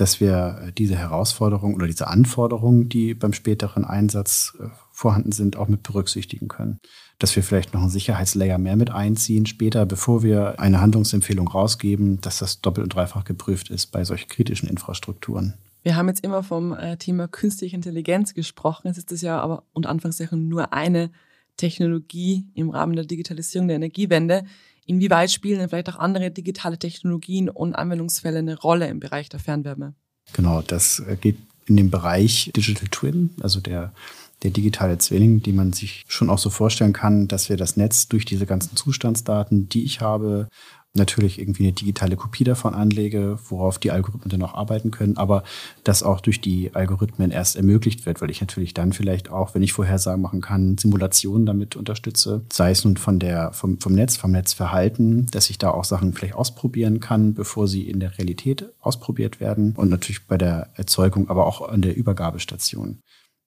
dass 0.00 0.20
wir 0.20 0.62
äh, 0.62 0.72
diese 0.72 0.96
Herausforderungen 0.96 1.74
oder 1.74 1.86
diese 1.86 2.06
Anforderungen, 2.06 2.88
die 2.88 3.14
beim 3.14 3.32
späteren 3.32 3.84
Einsatz 3.84 4.56
äh, 4.60 4.68
vorhanden 4.92 5.32
sind, 5.32 5.56
auch 5.56 5.68
mit 5.68 5.82
berücksichtigen 5.82 6.48
können. 6.48 6.78
Dass 7.18 7.34
wir 7.34 7.42
vielleicht 7.42 7.74
noch 7.74 7.80
einen 7.80 7.90
Sicherheitslayer 7.90 8.58
mehr 8.58 8.76
mit 8.76 8.90
einziehen 8.90 9.46
später, 9.46 9.86
bevor 9.86 10.22
wir 10.22 10.60
eine 10.60 10.80
Handlungsempfehlung 10.80 11.48
rausgeben, 11.48 12.20
dass 12.20 12.38
das 12.38 12.60
doppelt 12.60 12.84
und 12.84 12.94
dreifach 12.94 13.24
geprüft 13.24 13.70
ist 13.70 13.88
bei 13.88 14.04
solchen 14.04 14.28
kritischen 14.28 14.68
Infrastrukturen. 14.68 15.54
Wir 15.82 15.96
haben 15.96 16.08
jetzt 16.08 16.24
immer 16.24 16.42
vom 16.42 16.72
äh, 16.74 16.96
Thema 16.96 17.26
künstliche 17.28 17.74
Intelligenz 17.74 18.34
gesprochen. 18.34 18.88
Es 18.88 18.98
ist 18.98 19.10
das 19.10 19.20
ja 19.20 19.40
aber 19.40 19.64
unter 19.72 19.88
Anführungszeichen 19.88 20.48
nur 20.48 20.72
eine 20.72 21.10
Technologie 21.56 22.46
im 22.54 22.70
Rahmen 22.70 22.94
der 22.94 23.04
Digitalisierung 23.04 23.66
der 23.66 23.76
Energiewende. 23.76 24.44
Inwieweit 24.88 25.30
spielen 25.30 25.68
vielleicht 25.68 25.90
auch 25.90 25.98
andere 25.98 26.30
digitale 26.30 26.78
Technologien 26.78 27.50
und 27.50 27.74
Anwendungsfälle 27.74 28.38
eine 28.38 28.58
Rolle 28.58 28.88
im 28.88 29.00
Bereich 29.00 29.28
der 29.28 29.38
Fernwärme? 29.38 29.94
Genau, 30.32 30.62
das 30.62 31.00
äh, 31.00 31.16
geht 31.20 31.36
in 31.66 31.76
den 31.76 31.90
Bereich 31.90 32.50
Digital 32.56 32.88
Twin, 32.90 33.28
also 33.42 33.60
der, 33.60 33.92
der 34.42 34.50
digitale 34.50 34.98
Zwilling, 34.98 35.42
die 35.42 35.52
man 35.52 35.72
sich 35.72 36.04
schon 36.08 36.30
auch 36.30 36.38
so 36.38 36.50
vorstellen 36.50 36.92
kann, 36.92 37.28
dass 37.28 37.48
wir 37.48 37.56
das 37.56 37.76
Netz 37.76 38.08
durch 38.08 38.24
diese 38.24 38.46
ganzen 38.46 38.76
Zustandsdaten, 38.76 39.68
die 39.68 39.84
ich 39.84 40.00
habe, 40.00 40.48
natürlich 40.94 41.38
irgendwie 41.38 41.64
eine 41.64 41.72
digitale 41.72 42.16
Kopie 42.16 42.44
davon 42.44 42.74
anlege, 42.74 43.38
worauf 43.48 43.78
die 43.78 43.90
Algorithmen 43.90 44.30
dann 44.30 44.42
auch 44.42 44.54
arbeiten 44.54 44.90
können, 44.90 45.16
aber 45.16 45.44
das 45.84 46.02
auch 46.02 46.20
durch 46.20 46.40
die 46.40 46.74
Algorithmen 46.74 47.30
erst 47.30 47.56
ermöglicht 47.56 48.06
wird, 48.06 48.20
weil 48.20 48.30
ich 48.30 48.40
natürlich 48.40 48.74
dann 48.74 48.92
vielleicht 48.92 49.30
auch, 49.30 49.54
wenn 49.54 49.62
ich 49.62 49.72
Vorhersagen 49.72 50.20
machen 50.20 50.40
kann, 50.40 50.76
Simulationen 50.78 51.46
damit 51.46 51.76
unterstütze, 51.76 52.42
sei 52.52 52.70
es 52.70 52.84
nun 52.84 52.96
von 52.96 53.18
der, 53.18 53.52
vom, 53.52 53.80
vom 53.80 53.92
Netz, 53.94 54.16
vom 54.16 54.32
Netzverhalten, 54.32 55.26
dass 55.30 55.50
ich 55.50 55.58
da 55.58 55.70
auch 55.70 55.84
Sachen 55.84 56.12
vielleicht 56.12 56.34
ausprobieren 56.34 57.00
kann, 57.00 57.34
bevor 57.34 57.68
sie 57.68 57.88
in 57.88 58.00
der 58.00 58.18
Realität 58.18 58.66
ausprobiert 58.80 59.40
werden 59.40 59.74
und 59.76 59.88
natürlich 59.88 60.26
bei 60.26 60.38
der 60.38 60.70
Erzeugung, 60.74 61.28
aber 61.30 61.46
auch 61.46 61.68
an 61.68 61.82
der 61.82 61.96
Übergabestation. 61.96 62.98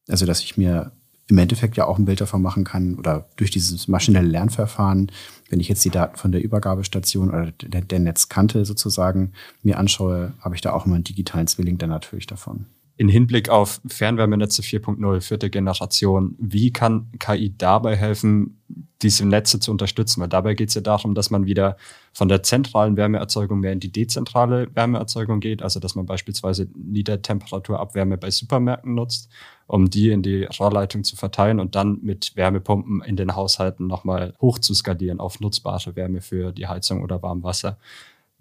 Also, 0.07 0.25
dass 0.25 0.41
ich 0.41 0.57
mir 0.57 0.91
im 1.27 1.37
Endeffekt 1.37 1.77
ja 1.77 1.85
auch 1.85 1.97
ein 1.97 2.05
Bild 2.05 2.19
davon 2.19 2.41
machen 2.41 2.65
kann 2.65 2.95
oder 2.95 3.29
durch 3.37 3.51
dieses 3.51 3.87
maschinelle 3.87 4.27
Lernverfahren, 4.27 5.11
wenn 5.49 5.61
ich 5.61 5.69
jetzt 5.69 5.83
die 5.85 5.89
Daten 5.89 6.17
von 6.17 6.31
der 6.33 6.43
Übergabestation 6.43 7.29
oder 7.29 7.51
der, 7.51 7.99
Netzkante 7.99 8.65
sozusagen 8.65 9.31
mir 9.63 9.77
anschaue, 9.77 10.33
habe 10.41 10.55
ich 10.55 10.61
da 10.61 10.73
auch 10.73 10.85
immer 10.85 10.95
einen 10.95 11.05
digitalen 11.05 11.47
Zwilling 11.47 11.77
dann 11.77 11.89
natürlich 11.89 12.27
davon. 12.27 12.65
In 13.01 13.09
Hinblick 13.09 13.49
auf 13.49 13.81
Fernwärmenetze 13.87 14.61
4.0, 14.61 15.21
vierte 15.21 15.49
Generation, 15.49 16.35
wie 16.37 16.71
kann 16.71 17.07
KI 17.17 17.51
dabei 17.57 17.95
helfen, 17.95 18.61
diese 19.01 19.27
Netze 19.27 19.59
zu 19.59 19.71
unterstützen? 19.71 20.21
Weil 20.21 20.29
dabei 20.29 20.53
geht 20.53 20.69
es 20.69 20.75
ja 20.75 20.81
darum, 20.81 21.15
dass 21.15 21.31
man 21.31 21.47
wieder 21.47 21.77
von 22.13 22.27
der 22.27 22.43
zentralen 22.43 22.97
Wärmeerzeugung 22.97 23.59
mehr 23.59 23.71
in 23.71 23.79
die 23.79 23.91
dezentrale 23.91 24.67
Wärmeerzeugung 24.75 25.39
geht. 25.39 25.63
Also 25.63 25.79
dass 25.79 25.95
man 25.95 26.05
beispielsweise 26.05 26.67
Niedertemperaturabwärme 26.75 28.19
bei 28.19 28.29
Supermärkten 28.29 28.93
nutzt, 28.93 29.31
um 29.65 29.89
die 29.89 30.11
in 30.11 30.21
die 30.21 30.43
Rohrleitung 30.43 31.03
zu 31.03 31.15
verteilen 31.15 31.59
und 31.59 31.73
dann 31.73 31.97
mit 32.03 32.35
Wärmepumpen 32.35 33.01
in 33.01 33.15
den 33.15 33.35
Haushalten 33.35 33.87
nochmal 33.87 34.35
hoch 34.39 34.59
zu 34.59 34.75
skalieren 34.75 35.19
auf 35.19 35.39
nutzbare 35.39 35.95
Wärme 35.95 36.21
für 36.21 36.51
die 36.51 36.67
Heizung 36.67 37.01
oder 37.01 37.23
Warmwasser. 37.23 37.79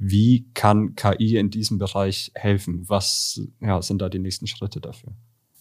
Wie 0.03 0.47
kann 0.55 0.97
KI 0.97 1.37
in 1.37 1.51
diesem 1.51 1.77
Bereich 1.77 2.33
helfen? 2.35 2.89
Was 2.89 3.43
ja, 3.61 3.83
sind 3.83 4.01
da 4.01 4.09
die 4.09 4.19
nächsten 4.19 4.47
Schritte 4.47 4.81
dafür? 4.81 5.13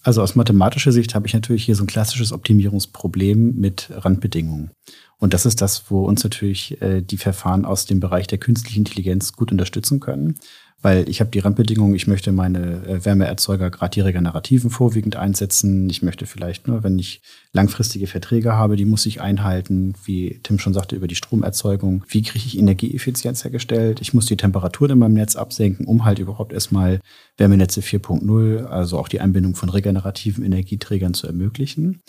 Also 0.01 0.21
aus 0.21 0.35
mathematischer 0.35 0.93
Sicht 0.93 1.13
habe 1.13 1.27
ich 1.27 1.33
natürlich 1.33 1.65
hier 1.65 1.75
so 1.75 1.83
ein 1.83 1.87
klassisches 1.87 2.31
Optimierungsproblem 2.31 3.55
mit 3.57 3.91
Randbedingungen. 3.91 4.71
Und 5.17 5.33
das 5.33 5.45
ist 5.45 5.59
das, 5.61 5.91
wo 5.91 6.05
uns 6.05 6.23
natürlich 6.23 6.81
äh, 6.81 7.01
die 7.01 7.17
Verfahren 7.17 7.65
aus 7.65 7.85
dem 7.85 7.99
Bereich 7.99 8.27
der 8.27 8.37
künstlichen 8.37 8.79
Intelligenz 8.79 9.33
gut 9.33 9.51
unterstützen 9.51 9.99
können 9.99 10.39
weil 10.81 11.09
ich 11.09 11.19
habe 11.19 11.31
die 11.31 11.39
Randbedingungen, 11.39 11.95
ich 11.95 12.07
möchte 12.07 12.31
meine 12.31 12.85
äh, 12.85 13.05
Wärmeerzeuger, 13.05 13.69
gerade 13.69 13.91
die 13.91 14.01
regenerativen, 14.01 14.69
vorwiegend 14.69 15.15
einsetzen. 15.15 15.89
Ich 15.89 16.01
möchte 16.01 16.25
vielleicht, 16.25 16.67
nur, 16.67 16.83
wenn 16.83 16.97
ich 16.97 17.21
langfristige 17.51 18.07
Verträge 18.07 18.53
habe, 18.53 18.75
die 18.75 18.85
muss 18.85 19.05
ich 19.05 19.21
einhalten, 19.21 19.95
wie 20.05 20.39
Tim 20.43 20.59
schon 20.59 20.73
sagte, 20.73 20.95
über 20.95 21.07
die 21.07 21.15
Stromerzeugung. 21.15 22.05
Wie 22.07 22.21
kriege 22.21 22.45
ich 22.45 22.57
Energieeffizienz 22.57 23.43
hergestellt? 23.43 23.99
Ich 24.01 24.13
muss 24.13 24.25
die 24.25 24.37
Temperatur 24.37 24.89
in 24.89 24.99
meinem 24.99 25.15
Netz 25.15 25.35
absenken, 25.35 25.85
um 25.85 26.05
halt 26.05 26.19
überhaupt 26.19 26.53
erstmal 26.53 27.01
Wärmenetze 27.37 27.81
4.0, 27.81 28.65
also 28.65 28.97
auch 28.97 29.09
die 29.09 29.19
Einbindung 29.19 29.55
von 29.55 29.69
regenerativen 29.69 30.45
Energieträgern 30.45 31.13
zu 31.13 31.27
ermöglichen. 31.27 32.01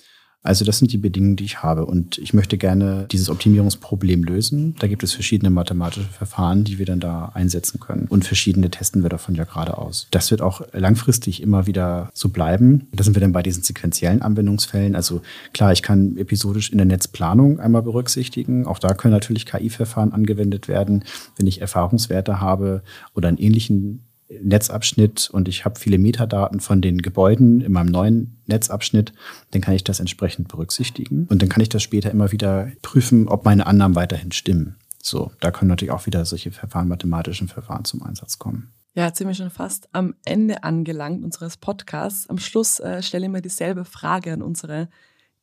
Also 0.42 0.64
das 0.64 0.79
sind 0.79 0.92
die 0.92 0.98
Bedingungen, 0.98 1.37
die 1.37 1.44
ich 1.44 1.62
habe. 1.62 1.85
Und 1.85 2.16
ich 2.18 2.33
möchte 2.33 2.57
gerne 2.57 3.07
dieses 3.11 3.29
Optimierungsproblem 3.29 4.24
lösen. 4.24 4.74
Da 4.79 4.87
gibt 4.87 5.03
es 5.03 5.12
verschiedene 5.12 5.50
mathematische 5.50 6.09
Verfahren, 6.09 6.64
die 6.64 6.79
wir 6.79 6.87
dann 6.87 7.00
da 7.00 7.31
einsetzen 7.35 7.79
können. 7.79 8.07
Und 8.09 8.24
verschiedene 8.24 8.70
testen 8.70 9.03
wir 9.03 9.11
davon 9.11 9.35
ja 9.35 9.44
gerade 9.44 9.76
aus. 9.76 10.07
Das 10.11 10.31
wird 10.31 10.40
auch 10.40 10.62
langfristig 10.72 11.42
immer 11.42 11.66
wieder 11.66 12.11
so 12.14 12.31
bleiben. 12.31 12.88
Da 12.92 13.05
sind 13.05 13.14
wir 13.14 13.20
dann 13.20 13.33
bei 13.33 13.42
diesen 13.42 13.62
sequentiellen 13.62 14.22
Anwendungsfällen. 14.22 14.96
Also 14.96 15.20
klar, 15.53 15.72
ich 15.72 15.83
kann 15.83 16.16
episodisch 16.16 16.70
in 16.70 16.79
der 16.79 16.87
Netzplanung 16.87 17.61
einmal 17.61 17.83
berücksichtigen. 17.83 18.66
Auch 18.66 18.79
da 18.79 18.94
können 18.94 19.12
natürlich 19.12 19.44
KI-Verfahren 19.44 20.12
angewendet 20.12 20.68
werden. 20.68 21.05
Wenn 21.37 21.46
ich 21.46 21.61
Erfahrungswerte 21.61 22.40
habe 22.40 22.83
oder 23.14 23.29
einen 23.29 23.38
ähnlichen 23.38 24.05
Netzabschnitt 24.40 25.29
und 25.31 25.49
ich 25.49 25.64
habe 25.64 25.79
viele 25.79 25.99
Metadaten 25.99 26.61
von 26.61 26.81
den 26.81 26.99
Gebäuden 26.99 27.61
in 27.61 27.73
meinem 27.73 27.90
neuen 27.90 28.38
Netzabschnitt, 28.47 29.12
dann 29.51 29.61
kann 29.61 29.75
ich 29.75 29.85
das 29.85 30.01
entsprechend 30.01 30.49
berücksichtigen. 30.49 31.27
Und 31.29 31.43
dann 31.43 31.49
kann 31.49 31.62
ich 31.62 31.69
das 31.69 31.83
später 31.83 32.11
immer 32.11 32.31
wieder 32.31 32.71
prüfen, 32.83 33.29
ob 33.29 33.45
meine 33.45 33.66
Annahmen 33.66 33.97
weiterhin 33.97 34.33
stimmen. 34.33 34.77
So, 35.03 35.33
da 35.40 35.51
können 35.51 35.69
natürlich 35.69 35.93
auch 35.93 36.07
wieder 36.07 36.25
solche 36.25 36.53
Verfahren, 36.53 36.88
mathematischen 36.88 37.49
Verfahren 37.49 37.85
zum 37.85 38.03
Einsatz 38.03 38.38
kommen. 38.38 38.73
Ja, 38.95 39.07
jetzt 39.07 39.19
sind 39.19 39.29
wir 39.29 39.35
schon 39.35 39.51
fast 39.51 39.88
am 39.93 40.14
Ende 40.25 40.62
angelangt 40.64 41.25
unseres 41.25 41.57
Podcasts. 41.57 42.29
Am 42.29 42.38
Schluss 42.38 42.81
äh, 42.81 43.03
stelle 43.03 43.27
ich 43.27 43.33
mir 43.33 43.40
dieselbe 43.40 43.85
Frage 43.85 44.33
an 44.33 44.43
unsere 44.43 44.88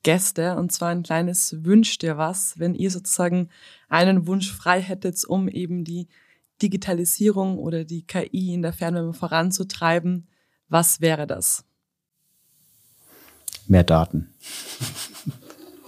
Gäste 0.03 0.55
und 0.55 0.71
zwar 0.71 0.89
ein 0.89 1.03
kleines 1.03 1.63
Wünsch 1.63 1.97
dir 1.97 2.17
was, 2.17 2.59
wenn 2.59 2.75
ihr 2.75 2.91
sozusagen 2.91 3.49
einen 3.89 4.27
Wunsch 4.27 4.51
frei 4.51 4.81
hättet, 4.81 5.23
um 5.25 5.47
eben 5.47 5.83
die 5.83 6.07
Digitalisierung 6.61 7.57
oder 7.57 7.83
die 7.83 8.05
KI 8.05 8.53
in 8.53 8.61
der 8.61 8.73
Fernwärme 8.73 9.13
voranzutreiben, 9.13 10.27
Was 10.69 10.99
wäre 10.99 11.27
das? 11.27 11.63
Mehr 13.67 13.83
Daten. 13.83 14.29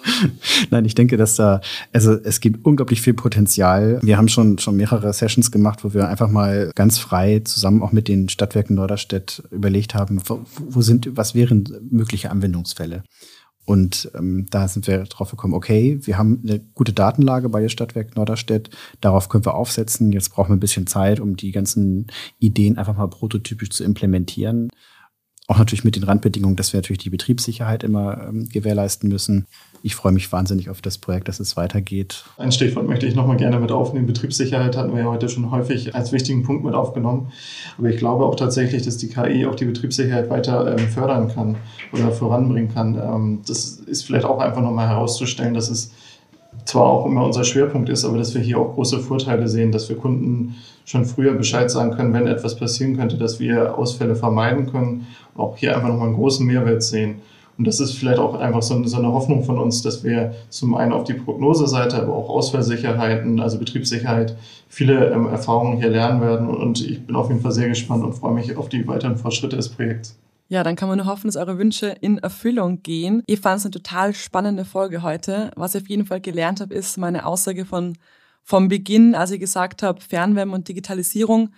Nein, 0.69 0.85
ich 0.85 0.95
denke, 0.95 1.17
dass 1.17 1.35
da, 1.35 1.61
also 1.93 2.13
es 2.13 2.39
gibt 2.39 2.65
unglaublich 2.65 3.01
viel 3.01 3.13
Potenzial. 3.13 3.99
Wir 4.01 4.17
haben 4.17 4.27
schon, 4.27 4.57
schon 4.57 4.75
mehrere 4.75 5.11
Sessions 5.13 5.51
gemacht, 5.51 5.83
wo 5.83 5.93
wir 5.93 6.07
einfach 6.07 6.29
mal 6.29 6.71
ganz 6.75 6.97
frei 6.97 7.39
zusammen 7.39 7.81
auch 7.81 7.91
mit 7.91 8.07
den 8.07 8.29
Stadtwerken 8.29 8.75
Norderstedt 8.75 9.43
überlegt 9.51 9.95
haben, 9.95 10.21
wo, 10.25 10.41
wo 10.57 10.81
sind, 10.81 11.17
was 11.17 11.35
wären 11.35 11.65
mögliche 11.89 12.31
Anwendungsfälle? 12.31 13.03
Und 13.65 14.11
ähm, 14.15 14.47
da 14.49 14.67
sind 14.67 14.87
wir 14.87 15.03
drauf 15.03 15.29
gekommen, 15.29 15.53
okay, 15.53 15.99
wir 16.01 16.17
haben 16.17 16.41
eine 16.43 16.59
gute 16.73 16.91
Datenlage 16.91 17.49
bei 17.49 17.61
der 17.61 17.69
Stadtwerk 17.69 18.15
Norderstedt, 18.15 18.71
darauf 18.99 19.29
können 19.29 19.45
wir 19.45 19.53
aufsetzen. 19.53 20.11
Jetzt 20.11 20.29
brauchen 20.29 20.49
wir 20.49 20.55
ein 20.55 20.61
bisschen 20.61 20.87
Zeit, 20.87 21.19
um 21.19 21.35
die 21.35 21.51
ganzen 21.51 22.07
Ideen 22.39 22.77
einfach 22.77 22.97
mal 22.97 23.07
prototypisch 23.07 23.69
zu 23.69 23.83
implementieren. 23.83 24.69
Auch 25.49 25.57
natürlich 25.57 25.83
mit 25.83 25.95
den 25.95 26.03
Randbedingungen, 26.03 26.55
dass 26.55 26.73
wir 26.73 26.77
natürlich 26.77 26.99
die 26.99 27.09
Betriebssicherheit 27.09 27.83
immer 27.83 28.27
ähm, 28.29 28.47
gewährleisten 28.49 29.09
müssen. 29.09 29.47
Ich 29.81 29.95
freue 29.95 30.11
mich 30.11 30.31
wahnsinnig 30.31 30.69
auf 30.69 30.79
das 30.79 30.99
Projekt, 30.99 31.27
dass 31.27 31.39
es 31.39 31.57
weitergeht. 31.57 32.23
Ein 32.37 32.51
Stichwort 32.51 32.87
möchte 32.87 33.07
ich 33.07 33.15
nochmal 33.15 33.37
gerne 33.37 33.59
mit 33.59 33.71
aufnehmen. 33.71 34.05
Betriebssicherheit 34.05 34.77
hatten 34.77 34.93
wir 34.93 34.99
ja 35.01 35.07
heute 35.07 35.27
schon 35.27 35.49
häufig 35.49 35.95
als 35.95 36.11
wichtigen 36.11 36.43
Punkt 36.43 36.63
mit 36.63 36.75
aufgenommen. 36.75 37.31
Aber 37.79 37.89
ich 37.89 37.97
glaube 37.97 38.25
auch 38.25 38.35
tatsächlich, 38.35 38.83
dass 38.83 38.97
die 38.97 39.07
KI 39.07 39.47
auch 39.47 39.55
die 39.55 39.65
Betriebssicherheit 39.65 40.29
weiter 40.29 40.77
ähm, 40.77 40.87
fördern 40.87 41.33
kann 41.33 41.55
oder 41.93 42.11
voranbringen 42.11 42.71
kann. 42.71 43.01
Ähm, 43.03 43.41
das 43.47 43.71
ist 43.71 44.03
vielleicht 44.03 44.25
auch 44.25 44.37
einfach 44.37 44.61
nochmal 44.61 44.87
herauszustellen, 44.87 45.55
dass 45.55 45.71
es 45.71 45.89
zwar 46.65 46.85
auch 46.85 47.07
immer 47.07 47.25
unser 47.25 47.43
Schwerpunkt 47.43 47.89
ist, 47.89 48.05
aber 48.05 48.19
dass 48.19 48.35
wir 48.35 48.41
hier 48.41 48.59
auch 48.59 48.75
große 48.75 48.99
Vorteile 48.99 49.47
sehen, 49.47 49.71
dass 49.71 49.89
wir 49.89 49.97
Kunden 49.97 50.57
schon 50.85 51.05
früher 51.05 51.33
Bescheid 51.33 51.69
sagen 51.69 51.91
können, 51.91 52.13
wenn 52.13 52.27
etwas 52.27 52.55
passieren 52.55 52.97
könnte, 52.97 53.17
dass 53.17 53.39
wir 53.39 53.77
Ausfälle 53.77 54.15
vermeiden 54.15 54.71
können, 54.71 55.07
auch 55.35 55.57
hier 55.57 55.75
einfach 55.75 55.89
nochmal 55.89 56.07
einen 56.07 56.17
großen 56.17 56.45
Mehrwert 56.45 56.83
sehen. 56.83 57.21
Und 57.57 57.67
das 57.67 57.81
ist 57.81 57.93
vielleicht 57.93 58.19
auch 58.19 58.35
einfach 58.35 58.61
so 58.61 58.73
eine 58.73 59.11
Hoffnung 59.11 59.43
von 59.43 59.59
uns, 59.59 59.81
dass 59.81 60.03
wir 60.03 60.33
zum 60.49 60.75
einen 60.75 60.93
auf 60.93 61.03
die 61.03 61.13
Prognoseseite, 61.13 62.01
aber 62.01 62.15
auch 62.15 62.29
Ausfallsicherheiten, 62.29 63.41
also 63.41 63.59
Betriebssicherheit, 63.59 64.37
viele 64.69 65.11
ähm, 65.11 65.27
Erfahrungen 65.27 65.77
hier 65.77 65.89
lernen 65.89 66.21
werden. 66.21 66.47
Und 66.47 66.79
ich 66.79 67.05
bin 67.05 67.17
auf 67.17 67.27
jeden 67.27 67.41
Fall 67.41 67.51
sehr 67.51 67.67
gespannt 67.67 68.05
und 68.05 68.13
freue 68.13 68.33
mich 68.33 68.55
auf 68.55 68.69
die 68.69 68.87
weiteren 68.87 69.17
Fortschritte 69.17 69.57
des 69.57 69.67
Projekts. 69.67 70.17
Ja, 70.47 70.63
dann 70.63 70.77
kann 70.77 70.87
man 70.87 70.99
nur 70.99 71.07
hoffen, 71.07 71.27
dass 71.27 71.35
eure 71.35 71.57
Wünsche 71.57 71.87
in 71.99 72.17
Erfüllung 72.19 72.81
gehen. 72.81 73.23
Ich 73.27 73.41
fand 73.41 73.59
es 73.59 73.65
eine 73.65 73.71
total 73.71 74.13
spannende 74.13 74.63
Folge 74.63 75.03
heute. 75.03 75.51
Was 75.57 75.75
ich 75.75 75.81
auf 75.81 75.89
jeden 75.89 76.05
Fall 76.05 76.21
gelernt 76.21 76.61
habe, 76.61 76.73
ist 76.73 76.97
meine 76.97 77.25
Aussage 77.25 77.65
von 77.65 77.97
vom 78.41 78.67
Beginn, 78.67 79.13
als 79.13 79.29
ich 79.31 79.39
gesagt 79.39 79.83
habe, 79.83 80.01
Fernwärme 80.01 80.55
und 80.55 80.67
Digitalisierung 80.67 81.49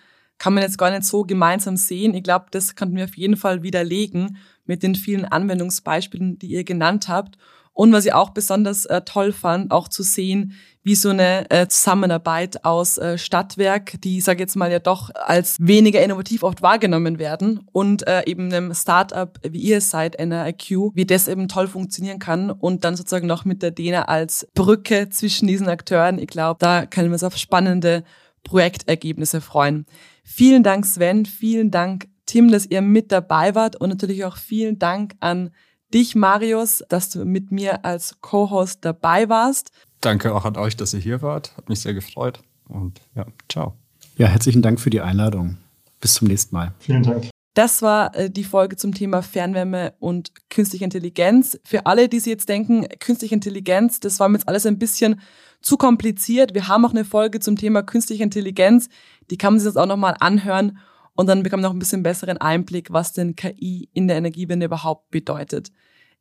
kann 0.41 0.56
man 0.56 0.63
jetzt 0.63 0.80
gar 0.80 0.89
nicht 0.89 1.04
so 1.04 1.21
gemeinsam 1.21 1.77
sehen. 1.77 2.15
Ich 2.15 2.23
glaube, 2.23 2.45
das 2.49 2.75
konnten 2.75 2.95
wir 2.95 3.04
auf 3.04 3.15
jeden 3.15 3.38
Fall 3.38 3.62
widerlegen 3.62 4.38
mit 4.65 4.82
den 4.82 4.95
vielen 4.95 5.23
Anwendungsbeispielen, 5.23 6.39
die 6.39 6.47
ihr 6.47 6.63
genannt 6.63 7.08
habt. 7.08 7.38
Und 7.73 7.93
was 7.93 8.08
ich 8.08 8.13
auch 8.13 8.32
besonders 8.32 8.88
äh, 8.88 9.01
toll 9.01 9.34
fand, 9.34 9.69
auch 9.69 9.88
zu 9.88 10.01
sehen, 10.01 10.54
wie 10.82 10.95
so 10.95 11.10
eine 11.10 11.47
äh, 11.51 11.67
Zusammenarbeit 11.67 12.65
aus 12.65 12.97
äh, 12.97 13.19
Stadtwerk, 13.19 14.01
die, 14.01 14.19
sage 14.19 14.39
jetzt 14.39 14.56
mal, 14.56 14.71
ja 14.71 14.80
doch 14.80 15.12
als 15.13 15.58
weniger 15.60 16.04
innovativ 16.04 16.41
oft 16.41 16.63
wahrgenommen 16.63 17.19
werden 17.19 17.60
und 17.71 18.08
äh, 18.08 18.23
eben 18.25 18.51
einem 18.51 18.73
Startup, 18.73 19.38
wie 19.47 19.60
ihr 19.60 19.80
seid, 19.80 20.17
NRIQ, 20.19 20.95
wie 20.95 21.06
das 21.06 21.27
eben 21.27 21.49
toll 21.49 21.67
funktionieren 21.67 22.17
kann 22.17 22.49
und 22.49 22.84
dann 22.84 22.95
sozusagen 22.95 23.27
noch 23.27 23.45
mit 23.45 23.62
der 23.62 23.69
DENA 23.69 24.06
als 24.06 24.47
Brücke 24.56 25.10
zwischen 25.10 25.47
diesen 25.47 25.69
Akteuren. 25.69 26.17
Ich 26.17 26.30
glaube, 26.30 26.58
da 26.60 26.88
können 26.88 27.10
wir 27.10 27.13
uns 27.13 27.23
auf 27.23 27.38
spannende 27.38 28.04
Projektergebnisse 28.43 29.39
freuen. 29.39 29.86
Vielen 30.33 30.63
Dank, 30.63 30.85
Sven. 30.85 31.25
Vielen 31.25 31.71
Dank, 31.71 32.07
Tim, 32.25 32.49
dass 32.51 32.65
ihr 32.65 32.81
mit 32.81 33.11
dabei 33.11 33.53
wart 33.53 33.75
und 33.75 33.89
natürlich 33.89 34.23
auch 34.23 34.37
vielen 34.37 34.79
Dank 34.79 35.13
an 35.19 35.51
dich, 35.93 36.15
Marius, 36.15 36.83
dass 36.87 37.09
du 37.09 37.25
mit 37.25 37.51
mir 37.51 37.83
als 37.83 38.21
Co-Host 38.21 38.85
dabei 38.85 39.27
warst. 39.27 39.71
Danke 39.99 40.33
auch 40.33 40.45
an 40.45 40.55
euch, 40.55 40.77
dass 40.77 40.93
ihr 40.93 41.01
hier 41.01 41.21
wart. 41.21 41.55
Hat 41.57 41.67
mich 41.67 41.81
sehr 41.81 41.93
gefreut. 41.93 42.41
Und 42.69 43.01
ja, 43.13 43.25
ciao. 43.49 43.75
Ja, 44.15 44.27
herzlichen 44.27 44.61
Dank 44.61 44.79
für 44.79 44.89
die 44.89 45.01
Einladung. 45.01 45.57
Bis 45.99 46.13
zum 46.13 46.29
nächsten 46.29 46.55
Mal. 46.55 46.73
Vielen 46.79 47.03
Dank. 47.03 47.30
Das 47.53 47.81
war 47.81 48.15
äh, 48.15 48.29
die 48.29 48.43
Folge 48.43 48.77
zum 48.77 48.93
Thema 48.93 49.21
Fernwärme 49.21 49.93
und 49.99 50.31
künstliche 50.49 50.85
Intelligenz. 50.85 51.59
Für 51.65 51.85
alle, 51.85 52.07
die 52.07 52.19
sich 52.19 52.31
jetzt 52.31 52.47
denken, 52.47 52.87
künstliche 52.99 53.35
Intelligenz, 53.35 53.99
das 53.99 54.19
war 54.19 54.29
mir 54.29 54.37
jetzt 54.37 54.47
alles 54.47 54.65
ein 54.65 54.79
bisschen 54.79 55.19
zu 55.61 55.77
kompliziert. 55.77 56.53
Wir 56.53 56.67
haben 56.67 56.85
auch 56.85 56.91
eine 56.91 57.05
Folge 57.05 57.39
zum 57.39 57.57
Thema 57.57 57.83
künstliche 57.83 58.23
Intelligenz. 58.23 58.87
Die 59.29 59.37
kann 59.37 59.53
man 59.53 59.59
sich 59.59 59.67
jetzt 59.67 59.77
auch 59.77 59.85
nochmal 59.85 60.15
anhören 60.19 60.79
und 61.13 61.27
dann 61.27 61.43
bekommt 61.43 61.61
man 61.61 61.69
noch 61.69 61.75
ein 61.75 61.79
bisschen 61.79 62.03
besseren 62.03 62.37
Einblick, 62.37 62.91
was 62.91 63.11
denn 63.11 63.35
KI 63.35 63.89
in 63.93 64.07
der 64.07 64.17
Energiewende 64.17 64.65
überhaupt 64.65 65.11
bedeutet. 65.11 65.71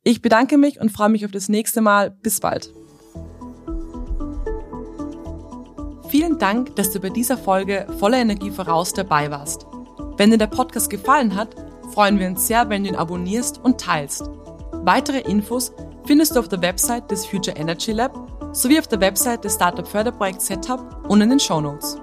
Ich 0.03 0.21
bedanke 0.21 0.57
mich 0.57 0.81
und 0.81 0.91
freue 0.91 1.09
mich 1.09 1.25
auf 1.25 1.31
das 1.31 1.47
nächste 1.47 1.79
Mal. 1.79 2.11
Bis 2.11 2.39
bald. 2.39 2.73
Vielen 6.09 6.39
Dank, 6.39 6.75
dass 6.75 6.91
du 6.91 6.99
bei 6.99 7.09
dieser 7.09 7.37
Folge 7.37 7.87
voller 7.99 8.17
Energie 8.17 8.51
voraus 8.51 8.91
dabei 8.91 9.31
warst. 9.31 9.70
Wenn 10.17 10.31
dir 10.31 10.37
der 10.37 10.47
Podcast 10.47 10.89
gefallen 10.89 11.35
hat, 11.35 11.55
freuen 11.93 12.19
wir 12.19 12.27
uns 12.27 12.47
sehr, 12.47 12.69
wenn 12.69 12.83
du 12.83 12.89
ihn 12.89 12.95
abonnierst 12.95 13.59
und 13.63 13.79
teilst. 13.79 14.29
Weitere 14.83 15.19
Infos 15.19 15.73
findest 16.05 16.35
du 16.35 16.39
auf 16.39 16.47
der 16.47 16.61
Website 16.61 17.09
des 17.11 17.25
Future 17.25 17.57
Energy 17.57 17.91
Lab 17.91 18.13
sowie 18.51 18.79
auf 18.79 18.87
der 18.87 18.99
Website 18.99 19.43
des 19.43 19.55
Startup 19.55 19.87
Förderprojekts 19.87 20.47
Setup 20.47 21.05
und 21.09 21.21
in 21.21 21.29
den 21.29 21.39
Show 21.39 21.61
Notes. 21.61 21.97